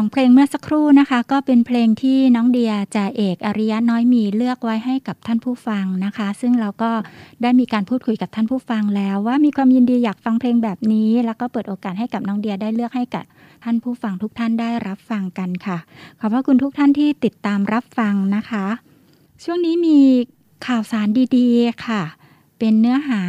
[0.00, 6.90] องเพลงเมื่อสักครู่นะคะ ก็เป็นเพลงที่น้องเดียจ่าเอกอริยะน้อยมีเลือกไว้ให้กับท่านผู้ฟังนะคะ ซึ่งเราก็
[7.42, 13.24] ได้มีการพูดคุยกับท่านผู้ฟังแล้ว ว่ามีความยินดีอยากฟังเพลงแบบนี้ แล้วก็เปิดโอกาสให้กับน้องเดียได้เลือกให้กับ
[13.64, 15.78] ท่านผู้ฟังทุกท่านได้รับฟังกันค่ะ
[16.20, 18.66] ขอบพระคุณทุกท่านที่ติดตามรับฟังนะคะ
[19.44, 19.98] ช่วงนี้มี
[20.66, 22.02] ข่าวสารดีๆค่ะ
[22.58, 23.22] เป็นเนื้อหา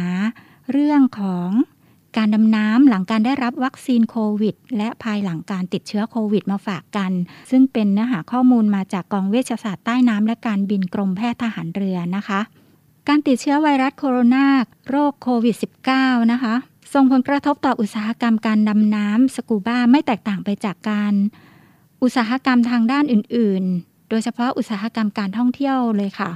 [0.72, 1.48] เรื่องของ
[2.16, 7.12] การดำน้ำหลังการได้รับวัคซีนโควิด และภายหลังการติดเชื้อโควิดมาฝากกัน
[7.50, 12.40] ซึ่งเป็นเนื้อหาข้อมูลมาจากกองเวชศาสตร์ใต้น้ำและการบินกรมแพทย์ทหารเรือนะคะ
[13.08, 14.46] การติดเชื้อไวรัสโคโรนา
[14.90, 15.56] โรคโควิด
[15.94, 16.54] -19 นะคะ
[16.92, 21.14] ส่งผลกระทบต่ออุตสาหกรรมการดำน้ำสกูบ้าไม่แตกต่างไปจากการ
[22.02, 26.30] อุตสาหกรรมทางด้านอื่น ๆ โดยเฉพาะอุตสาหกรรมการท่องเที่ยวเลยค่ะ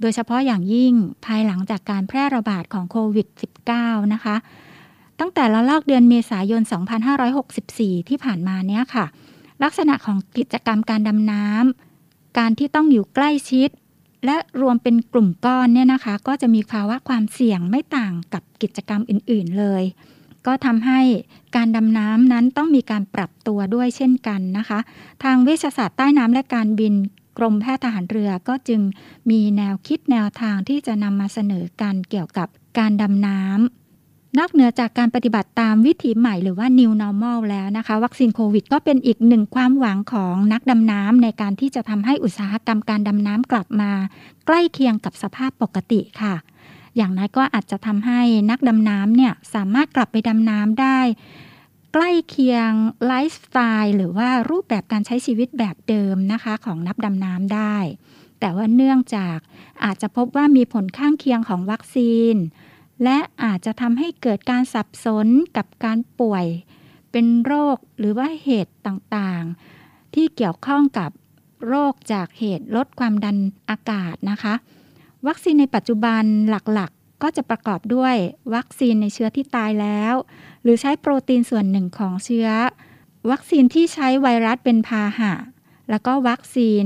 [0.00, 0.94] โดยเฉพาะอย่างยิ่ง
[1.26, 3.26] ภายหลังจากการแพร่ระบาดของโควิด
[3.70, 4.36] -19 นะคะ
[5.20, 6.62] ตั้งแต่ละลอกเดือนเมษายน
[7.34, 9.06] 2564 ที่ผ่านมาเนี้ยค่ะ
[9.62, 13.68] ลักษณะของกิจกรรมการดำน้ำการที่ต้องอยู่ใกล้ชิด
[14.26, 19.82] และรวมเป็นกลุ่มก้อนเนี่ยนะคะ ก็จะมีภาวะความเสี่ยงไม่ต่างกับกิจกรรมอื่น ๆเลย
[20.46, 21.00] ก็ทำให้
[21.56, 24.78] การดำน้ำนั้นต้องมีการปรับตัวด้วยเช่นกันนะคะ
[25.24, 26.94] ทางเวชศาสตร์ใต้น้ำและการบิน
[27.38, 28.80] กรมแพทย์ทหารเรือก็จึง
[29.30, 32.48] มีแนวคิดแนวทางที่จะนำมาเสนอกันเกี่ยวกับ
[32.78, 33.83] การดำน้ำ
[34.38, 43.90] นอกเหนือจากการปฏิบัติตามวิถีใหม่หรือว่า new normal แล้วนะคะ วัคซีนโควิด ก็เป็นอีกหนึ่งความหวังของนักดำน้ำในการที่จะทำให้อุตสาหกรรมการดำน้ำกลับมา
[44.46, 46.34] ใกล้เคียงกับสภาพปกติค่ะ
[46.96, 48.20] อย่างน้อยก็อาจจะทำให้
[48.50, 51.00] นักดำน้ำเนี่ยสามารถกลับไปดำน้ำได้
[51.92, 52.70] ใกล้เคียง
[53.06, 57.76] ไลฟ์สไตล์หรือว่ารูปแบบการใช้ชีวิตแบบเดิมนะคะ ของนักดำน้ำได้
[58.40, 59.38] แต่ว่าเนื่องจาก
[59.84, 62.36] อาจจะพบว่ามีผลข้างเคียงของวัคซีน
[63.02, 65.26] และอาจจะทำให้เกิดการสับสน
[65.56, 66.46] กับการป่วย
[67.12, 71.10] เป็นโรคหรือว่าเหตุต่างๆ ที่เกี่ยวข้องกับ
[71.68, 73.38] โรคจากเหตุลดความดัน
[73.70, 74.54] อากาศนะคะ
[75.26, 78.14] วัคซีนในปัจจุบันหลักๆ ก็จะประกอบด้วย
[78.54, 80.14] วัคซีนในเชื้อที่ตายแล้ว
[80.62, 82.48] หรือใช้โปรตีนส่วนหนึ่งของเชื้อ
[83.30, 85.32] วัคซีนที่ใช้ไวรัสเป็นพาหะ
[85.90, 86.84] แล้วก็วัคซีน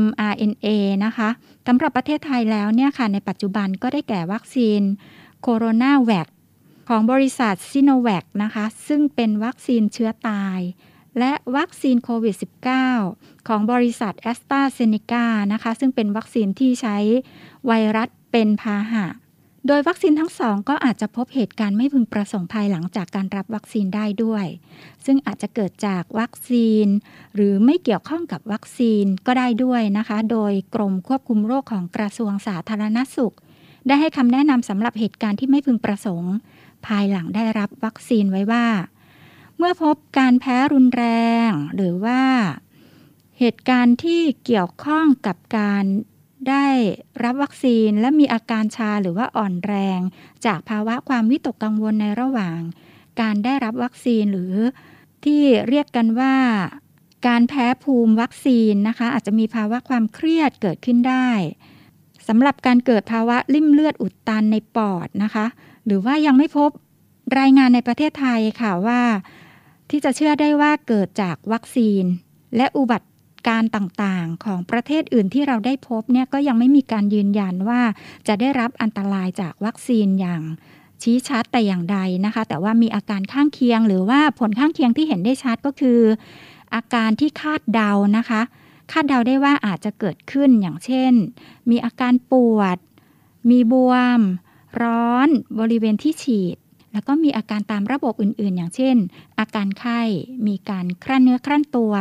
[0.00, 0.68] mRNA
[1.04, 1.28] นะคะ
[1.66, 4.80] สำหรับประเทศไทยแล้วเนี่ยค่ะในปัจจุบันก็ได้แก่วัคซีน
[5.42, 6.28] โคโรนาแวค
[6.88, 10.60] ของบริษัทซิโนแวคนะคะ ซึ่งเป็นวัคซีนเชื้อตาย
[11.18, 12.36] และวัคซีนโควิด
[12.92, 16.96] -19 ของบริษัทแอสตราเซเนกานะคะ ซึ่งเป็นวัคซีนที่ใช้
[17.66, 19.06] ไวรัสเป็นพาหะ
[19.66, 24.46] โดยวัคซีนทั้งสองก็อาจจะพบเหตุการณ์ไม่พึงประสงค์ภายหลังจากการรับวัคซีนได้ด้วย
[25.04, 26.86] ซึ่งอาจจะเกิดจากวัคซีน
[27.34, 33.34] หรือไม่เกี่ยวข้องกับวัคซีนก็ได้ด้วยนะคะ โดยกรมควบคุมโรคของกระทรวงสาธารณสุข
[33.86, 36.34] ได้ให้คำแนะนำสำหรับเหตุการณ์ที่ไม่พึงประสงค์
[36.86, 38.66] ภายหลังได้รับวัคซีนไว้ว่า
[39.58, 41.04] เมื่อพบการแพ้รุนแร
[41.48, 42.22] ง หรือว่า
[43.38, 45.84] เหตุการณ์ที่เกี่ยวข้องกับการ
[46.48, 46.66] ได้
[47.24, 50.00] รับวัคซีนและมีอาการชาหรือว่าอ่อนแรง
[50.46, 52.58] จากภาวะความวิตกกังวลในระหว่าง
[53.20, 54.54] การได้รับวัคซีนหรือ
[55.24, 56.34] ที่เรียกกันว่า
[57.26, 61.28] การแพ้ภูมิวัคซีนนะคะ อาจจะมีภาวะความเครียดเกิดขึ้นได้
[62.32, 65.46] สำหรับการเกิดภาวะลิ่มเลือดอุดตันในปอดนะคะ
[65.86, 66.70] หรือว่ายังไม่พบ
[67.38, 69.00] รายงานในประเทศไทยค่ะว่า
[69.90, 72.04] ที่จะเชื่อได้ว่าเกิดจากวัคซีน
[72.56, 73.08] และอุบัติ
[73.48, 77.80] การต่างๆ ของประเทศอื่นที่เราได้พบเนี่ยก็ยังไม่มีการยืนยันว่า
[78.28, 80.42] จะได้รับอันตรายจากวัคซีนอย่าง
[81.02, 86.00] ชี้ชัดแต่อย่างใดนะคะ แต่ว่ามีอาการข้างเคียง หรือว่าผลข้างเคียงที่เห็นได้ชัดก็คือ
[86.74, 88.40] อาการที่คาดเดานะคะ
[88.90, 91.12] คาดเดาได้ว่าอาจจะเกิดขึ้นอย่างเช่น
[91.70, 92.78] มีอาการปวด
[93.50, 94.20] มีบวม
[94.82, 95.28] ร้อน
[95.58, 96.56] บริเวณที่ฉีด
[96.92, 98.96] แล้วก็มีอาการตามระบบอื่นๆ อย่างเช่น
[99.38, 100.00] อาการไข้
[100.46, 101.94] มีการครั่นเนื้อครั่นตัว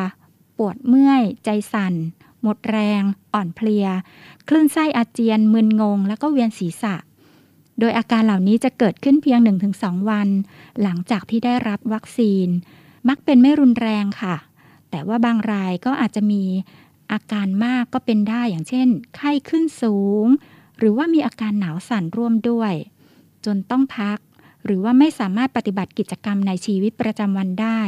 [0.58, 1.94] ปวดเมื่อย ใจสั่น
[2.42, 3.02] หมดแรง
[3.34, 3.88] อ่อนเพลีย
[4.48, 6.96] คลื่นไส้อาเจียน มึนงง แล้วก็เวียนศีรษะ
[7.80, 9.40] โดยอาการเหล่านี้จะเกิดขึ้นเพียง
[9.76, 10.28] 1-2 วัน
[10.82, 12.48] หลังจากที่ได้รับวัคซีน
[13.10, 14.36] มักเป็นไม่รุนแรงค่ะ
[14.92, 16.44] แต่ว่าบางรายก็อาจจะมี
[17.12, 20.26] อาการมากก็เป็นได้อย่างเช่น ไข้ขึ้นสูง
[20.78, 22.74] หรือว่ามีอาการหนาวสั่นร่วมด้วย
[23.46, 24.20] จนต้องพัก
[24.66, 27.82] หรือว่าไม่สามารถปฏิบัติกิจกรรมในชีวิตประจำวันได้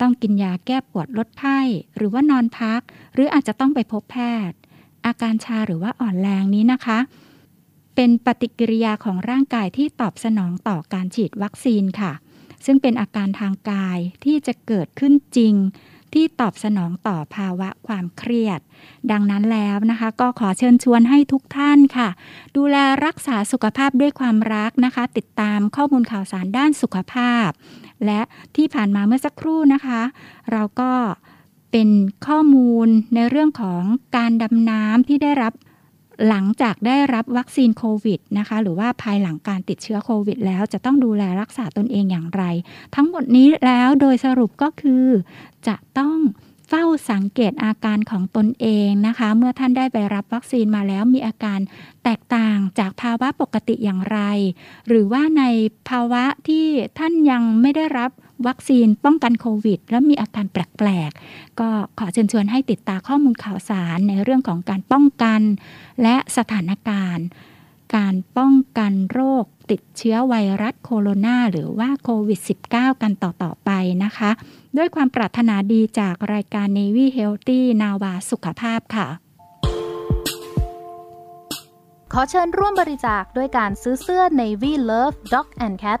[0.00, 1.60] ต้องกินยาแก้ปวดลดไข้
[1.96, 2.80] หรือว่านอนพัก
[3.14, 4.16] หรืออาจจะต้องไปพบแพ
[4.48, 4.58] ทย์
[5.06, 6.98] อาการชาหรือว่าอ่อนแรงนี้นะคะ
[7.94, 12.12] เป็นปฏิกิริยาของร่างกายที่ตอบสนองต่อการฉีดวัคซีนค่ะ
[12.64, 15.54] ซึ่งเป็นอาการทางกายที่จะเกิดขึ้นจริง
[16.16, 18.60] ที่ตอบสนองต่อภาวะความเครียด
[19.10, 22.08] ดังนั้นแล้วนะคะ ก็ขอเชิญชวนให้ทุกท่านค่ะ
[22.56, 27.48] ดูแลรักษาสุขภาพด้วยความรักนะคะ ติดตามข้อมูลข่าวสารด้านสุขภาพ
[28.06, 28.20] และ
[28.56, 30.02] ที่ผ่านมาเมื่อสักครู่นะคะ
[30.52, 30.92] เราก็
[31.72, 31.88] เป็น
[32.26, 33.82] ข้อมูลในเรื่องของ
[34.16, 35.52] การดำน้ำที่ได้รับ
[36.28, 42.42] หลังจากได้รับวัคซีนโควิดนะคะหรือว่าภายหลังการติดเชื้อโควิด แล้วจะต้องดูแลรักษาตนเองอย่างไร
[42.94, 45.06] ทั้งหมดนี้แล้วโดยสรุปก็คือ
[45.66, 46.16] จะต้อง
[46.68, 51.60] เฝ้าสังเกตอาการของตนเองนะคะ เมื่อท่านได้ไปรับวัคซีนมาแล้วมีอาการ
[52.04, 54.18] แตกต่างจากภาวะปกติอย่างไร
[54.88, 55.42] หรือว่าใน
[55.88, 56.66] ภาวะที่
[56.98, 58.10] ท่านยังไม่ได้รับ
[58.46, 61.68] วัคซีนป้องกันโควิด แล้วมีอาการแปลกๆ ก็
[61.98, 65.40] ขอเชิญชวนให้ติดตามข้อมูลข่าวสารในเรื่องของการป้องกัน
[66.02, 67.26] และสถานการณ์
[67.96, 73.70] การป้องกันโรคติดเชื้อไวรัสโคโรนาหรือว่าโควิด -19 กันต่อ ๆ ไป
[74.04, 74.30] นะคะ
[74.76, 79.08] ด้วยความปรารถนาดีจากรายการ Navy Healthy นาวาสุขภาพค่ะ
[82.12, 86.00] ขอเชิญร่วมบริจาคด้วยการซื้อเสื้อ Navy Love Dog and Cat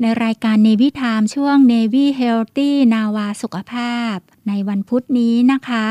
[0.00, 4.14] ในรายการเนวิทามช่วง Navy Healthy นาวาสุขภาพ
[4.48, 5.86] ในวันพุธนี้นะคะ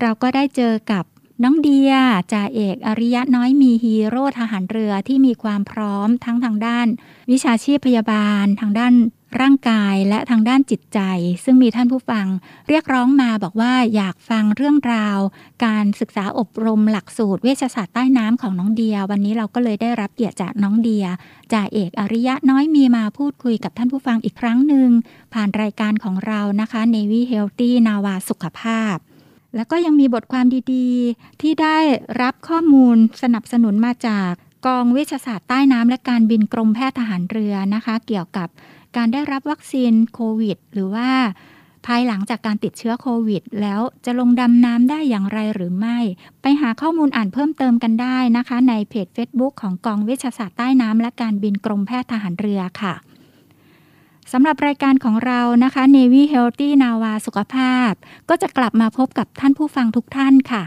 [0.00, 1.04] เราก็ได้เจอกับ
[1.42, 1.92] น้องเดีย
[2.32, 6.86] จ่าเอกอริยะน้อยมีฮีโร่ทหารเรือที่มีความพร้อมทั้งทางด้าน
[7.30, 8.94] วิชาชีพพยาบาล ทางด้าน
[9.40, 11.00] ร่างกายและทางด้านจิตใจ
[11.44, 12.26] ซึ่งมีท่านผู้ฟัง
[12.68, 15.18] เรียกร้องมาบอกว่าอยากฟังเรื่องราว
[15.64, 21.04] การศึกษาอบรมหลักสูตรเวชศาสตร์ใต้น้ำของน้องเดีย วันนี้เราก็เลยได้รับเกียรติจากน้องเดีย
[21.52, 24.88] จ่าเอกอริยะน้อยมีมาพูดคุยกับท่านผู้ฟังอีกครั้งหนึ่ง
[25.34, 28.96] ผ่านรายการของเรานะคะ Navy Healthy นาวาสุขภาพ
[29.56, 31.78] แล้วก็ยังมีบทความดีๆ ที่ได้
[32.22, 34.32] รับข้อมูลสนับสนุนมาจาก
[34.66, 38.48] กองเวชศาสตร์ใต้น้ำและการบินกรมแพทย์ทหารเรือนะคะ เกี่ยวกับ
[38.96, 41.10] การได้รับวัคซีนโควิด หรือว่า
[41.86, 45.98] ภายหลังจากการติดเชื้อโควิด แล้วจะลงดำน้ำได้อย่างไรหรือไม่
[46.42, 52.94] ไปหาข้อมูลอ่านเพิ่มเติมกันได้นะคะ ในเพจ Facebook ของกองเวชาศาสตร์ใต้น้ำและการบินกรมแพทย์ทหารเรือค่ะ
[54.32, 57.92] สำหรับรายการของเรานะคะ Navy Healthy นาวาสุขภาพ
[58.28, 60.62] ก็จะกลับมาพบกับท่านผู้ฟังทุกท่านค่ะ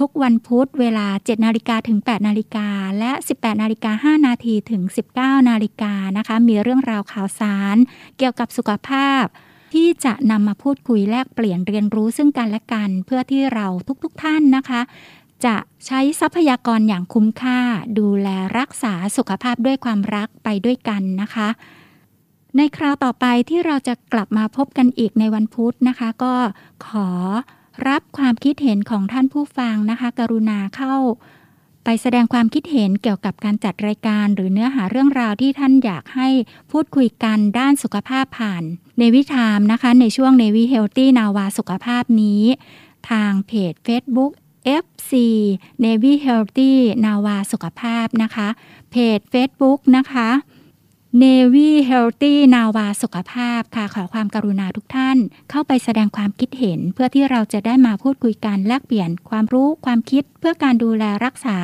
[0.00, 2.68] ทุกวันพุธเวลา 7 นาฬิกาถึง 8 นาฬิกา
[2.98, 4.82] และ 18 นาฬิกา 5 นาทีถึง
[5.16, 7.76] 19 นาฬิกานะคะ มีเรื่องราวข่าวสาร
[8.18, 9.24] เกี่ยวกับสุขภาพ
[9.74, 13.66] ที่จะนำมาพูดคุยแลกเปลี่ยนเรียนรู้ซึ่งกันและกัน เพื่อที่เรา
[14.04, 14.80] ทุกๆทท่านนะคะ
[15.44, 17.60] จะใช้ทรัพยากรอย่างคุ้มค่า
[17.98, 18.28] ดูแล
[18.58, 21.48] รักษาสุขภาพด้วยความรักไปด้วยกันนะคะ
[22.56, 26.34] ในคราวต่อไปที่เราจะกลับมาพบกันอีกในวันพุธนะคะ ก็
[26.86, 27.08] ขอ
[27.86, 30.94] รับความคิดเห็นของท่านผู้ฟังนะคะ กรุณาเข้า
[31.84, 36.28] ไปแสดงความคิดเห็นเกี่ยวกับการจัดรายการ หรือเนื้อหาเรื่องราวที่ท่านอยากให้
[36.70, 38.62] พูดคุยกันด้านสุขภาพผ่าน
[38.98, 42.42] ในวิธามนะคะ ในช่วง Navy Healthy นาวาสุขภาพนี้
[43.10, 44.32] ทางเพจ Facebook
[44.82, 45.12] FC
[45.84, 46.72] Navy Healthy
[47.04, 48.48] นาวาสุขภาพนะคะ
[48.90, 50.28] เพจ Facebook นะคะ
[51.22, 55.18] Navy Healthy นาวาสุขภาพค่ะขอความกรุณาทุกท่าน
[55.50, 61.56] เข้าไปแสดงความคิดเห็น เพื่อที่เราจะได้มาพูดคุยกันแลกเปลี่ยนความรู้ความคิดเพื่อการดูแลรักษา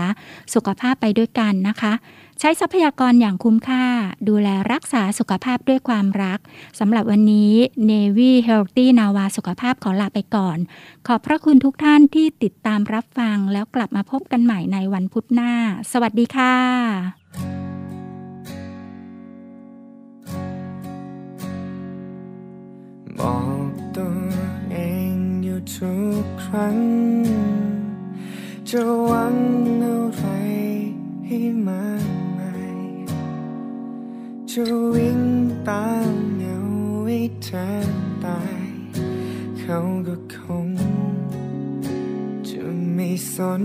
[0.55, 1.93] สุขภาพไปด้วยกันนะคะ
[2.41, 3.85] ใช้ทรัพยากรอย่างคุ้มค่า
[4.29, 6.39] ดูแลรักษาสุขภาพด้วยความรัก
[6.79, 7.53] สำหรับวันนี้
[7.91, 10.59] Navy Healthy นาวาสุขภาพขอลาไปก่อน
[11.07, 15.53] ขอบพระคุณทุกท่านที่ติดตามรับฟังแล้วกลับมาพบกันใหม่ในวันพุธหน้า
[15.93, 17.64] สวัสดีค่ะ
[23.19, 23.37] บอ
[23.69, 24.17] กตัว
[24.71, 24.77] เอ
[25.15, 26.79] งอยู่ทุกครั้ง
[28.69, 29.37] จะหวัง
[29.83, 30.25] อะไร
[31.27, 31.39] ให้
[31.69, 32.09] มาก
[32.39, 32.79] มาย
[34.51, 34.63] จะ
[34.95, 35.21] วิ่ง
[35.69, 36.59] ตามเงา
[37.07, 37.49] ให้แท
[37.91, 37.95] บ
[38.25, 38.63] ตาย
[39.59, 40.37] เขาก็ค
[40.67, 40.69] ง
[42.49, 42.63] จะ
[42.95, 43.65] ไม่สน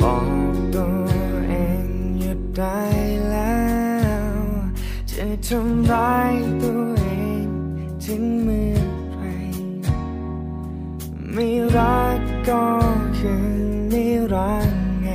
[0.00, 0.30] บอก
[0.74, 0.94] ตัว
[1.48, 1.86] เอง
[2.18, 3.11] หยุดได้
[5.46, 7.04] ทำร้ายตัวเอ
[7.44, 7.46] ง
[8.04, 8.78] ถึงเมื่อ
[9.12, 9.22] ไร
[11.32, 12.66] ไม่รักก็
[13.18, 13.46] คือ
[13.90, 14.04] ไม่
[14.34, 14.72] รัก
[15.02, 15.08] ไง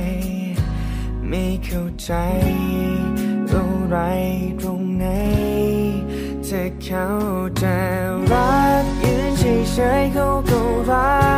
[1.28, 2.12] ไม่เข้าใจ
[3.50, 3.98] อะไร
[4.60, 5.06] ตรงไหน
[6.46, 7.06] ถ้าเขา
[7.62, 7.78] จะ
[8.32, 10.60] รักยืนเฉยๆเขาก็
[10.90, 11.37] รัก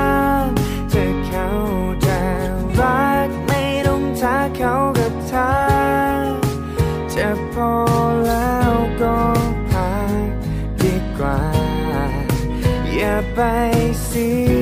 [13.40, 14.59] อย่า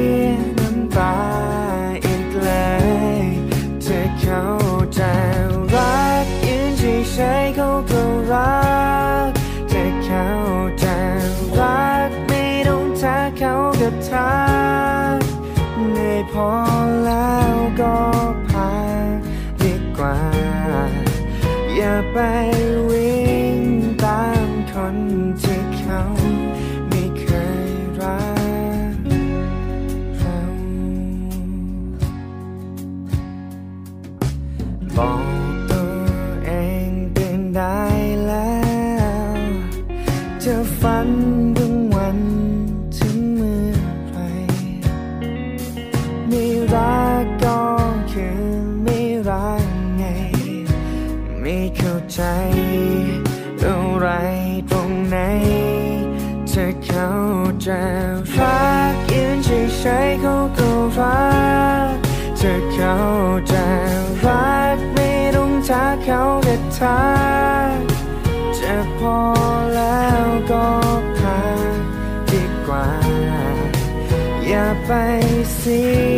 [75.68, 76.17] เ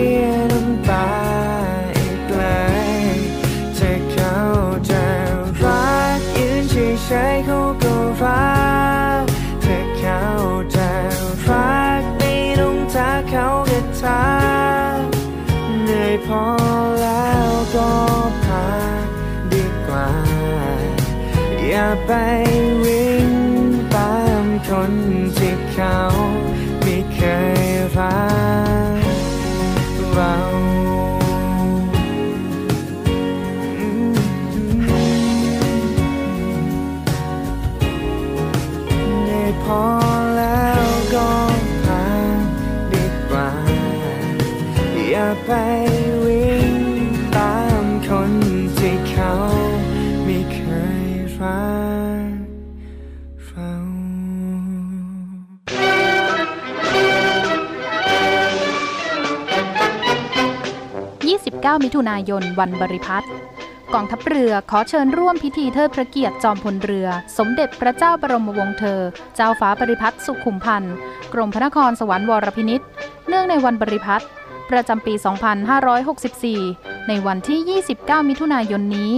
[61.91, 63.27] มิถุนายนวันบริพัตร
[63.95, 69.01] กองทัพเรือขอเชิญร่วมพิธีเทิดพระเกียรติจอมพลเรือ สมเด็จพระเจ้าบรมวงศ์เธอ
[69.37, 70.95] เจ้าฟ้าบริพัตรสุขุมพันธ์
[71.33, 72.81] กรมพระนครสวรรค์วรพินิษ
[73.29, 74.25] เนื่องในวันบริพัตร
[74.71, 75.15] ประจำปี
[76.51, 79.13] 2564 ในวันที่ 29 มิถุนายนนี้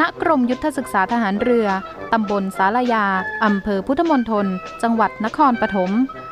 [0.00, 1.68] ณ กรมยุทธศึกษาทหารเรือ
[2.12, 3.06] ตำบลสาลายา
[3.44, 4.46] อำเภอพุทธมณฑล
[4.82, 5.90] จังหวัดนครปฐม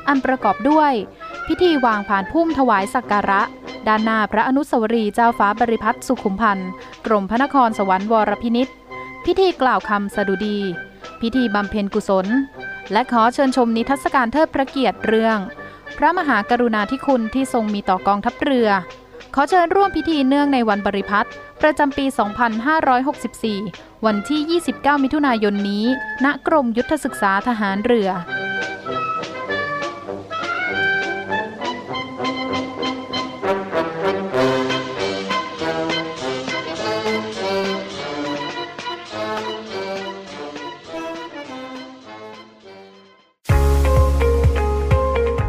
[0.08, 0.92] อันประกอบด้วย
[1.46, 3.42] พิธีวางผ่านพุ่มถวายสักการะ
[3.88, 6.70] ด้านหน้าพระอนุสาวรีย์เจ้าฟ้าบริพัตรสุขุมพันธ์
[7.06, 8.68] กรมพระนครสวรรค์วรพินิษ
[9.24, 10.58] พิธีกล่าวคำสดุดี
[11.20, 12.26] พิธีบำเพ็ญกุศล
[12.92, 15.38] และขอเชิญชมนิทรรศการเทิดพระเกียรติเรื่อง
[15.96, 18.68] พระมหากรุณาธิคุณที่ทรงมีต่อกองทัพเรือ
[19.34, 21.28] ขอเชิญร่วมพิธีเนื่องในวันบริพัตร
[21.62, 22.06] ประจำปี
[23.44, 25.84] 2564 วันที่ 29 มิถุนายนนี้
[26.24, 28.10] ณ กรมยุทธศึกษาทหารเรือ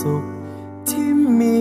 [0.00, 0.24] สุข
[0.88, 1.60] ที่มี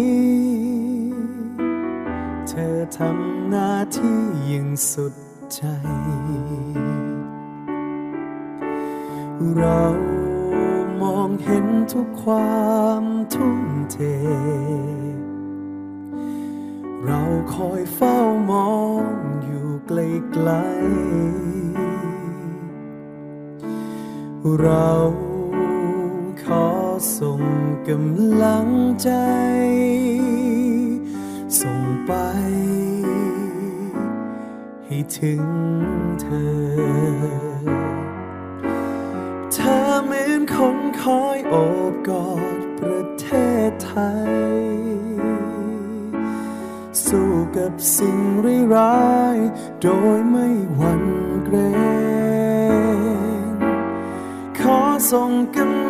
[2.47, 5.15] เธอทำหน้าที่อย่างสุด
[5.53, 5.61] ใจ
[9.57, 9.83] เรา
[11.01, 12.67] มองเห็นทุกควา
[13.01, 13.03] ม
[13.33, 13.59] ทุ่ม
[13.91, 13.97] เท
[17.05, 17.21] เรา
[17.53, 18.17] คอยเฝ้า
[18.51, 19.11] มอง
[19.43, 24.87] อยู่ไกลๆเรา
[27.17, 27.41] ส่ง
[27.87, 28.69] กำลัง
[29.03, 29.09] ใจ
[31.59, 32.11] ส่งไป
[34.85, 35.43] ให้ถึง
[36.21, 36.57] เธอ
[39.53, 41.55] เธอเหมือนคนคอยโอ
[41.91, 43.27] บกอดประเท
[43.69, 43.93] ศไท
[44.23, 44.61] ย
[47.05, 48.19] สู้กับสิ่ง
[48.75, 49.87] ร้ายๆโด
[50.17, 51.03] ยไม่หวั่น
[51.45, 51.55] เกร
[52.71, 53.53] ง
[54.59, 54.79] ขอ
[55.11, 55.86] ส่งกำลัง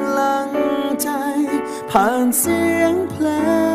[2.00, 3.28] ผ่านเสียงเพล
[3.66, 3.67] ง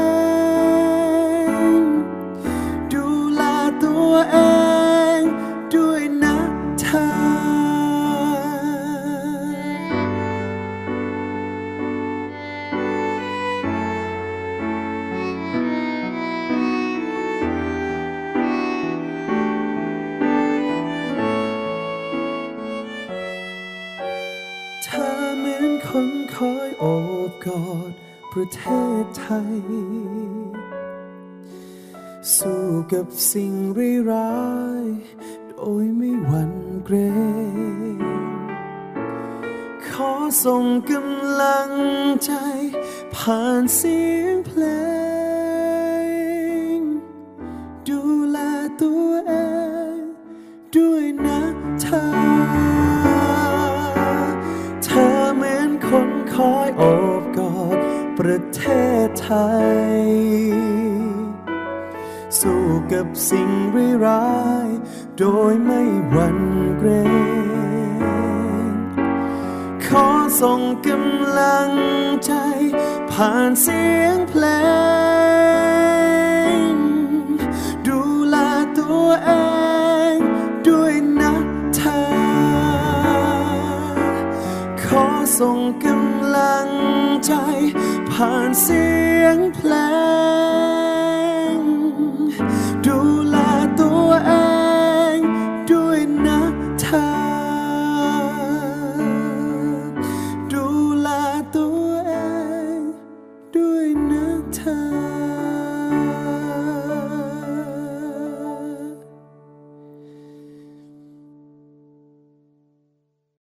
[33.29, 33.52] สู้
[73.25, 74.45] ผ่านเสียงเพล
[76.67, 76.75] ง
[77.87, 78.37] ดูแล
[78.79, 79.31] ตัวเอ
[80.13, 80.17] ง
[80.69, 81.35] ด้วยนะ
[81.75, 82.03] เธอ
[84.83, 85.07] ขอ
[85.39, 86.69] ส่งกำลัง
[87.27, 87.33] ใจ
[88.11, 88.87] ผ่านเสี
[89.21, 89.92] ยงเพลง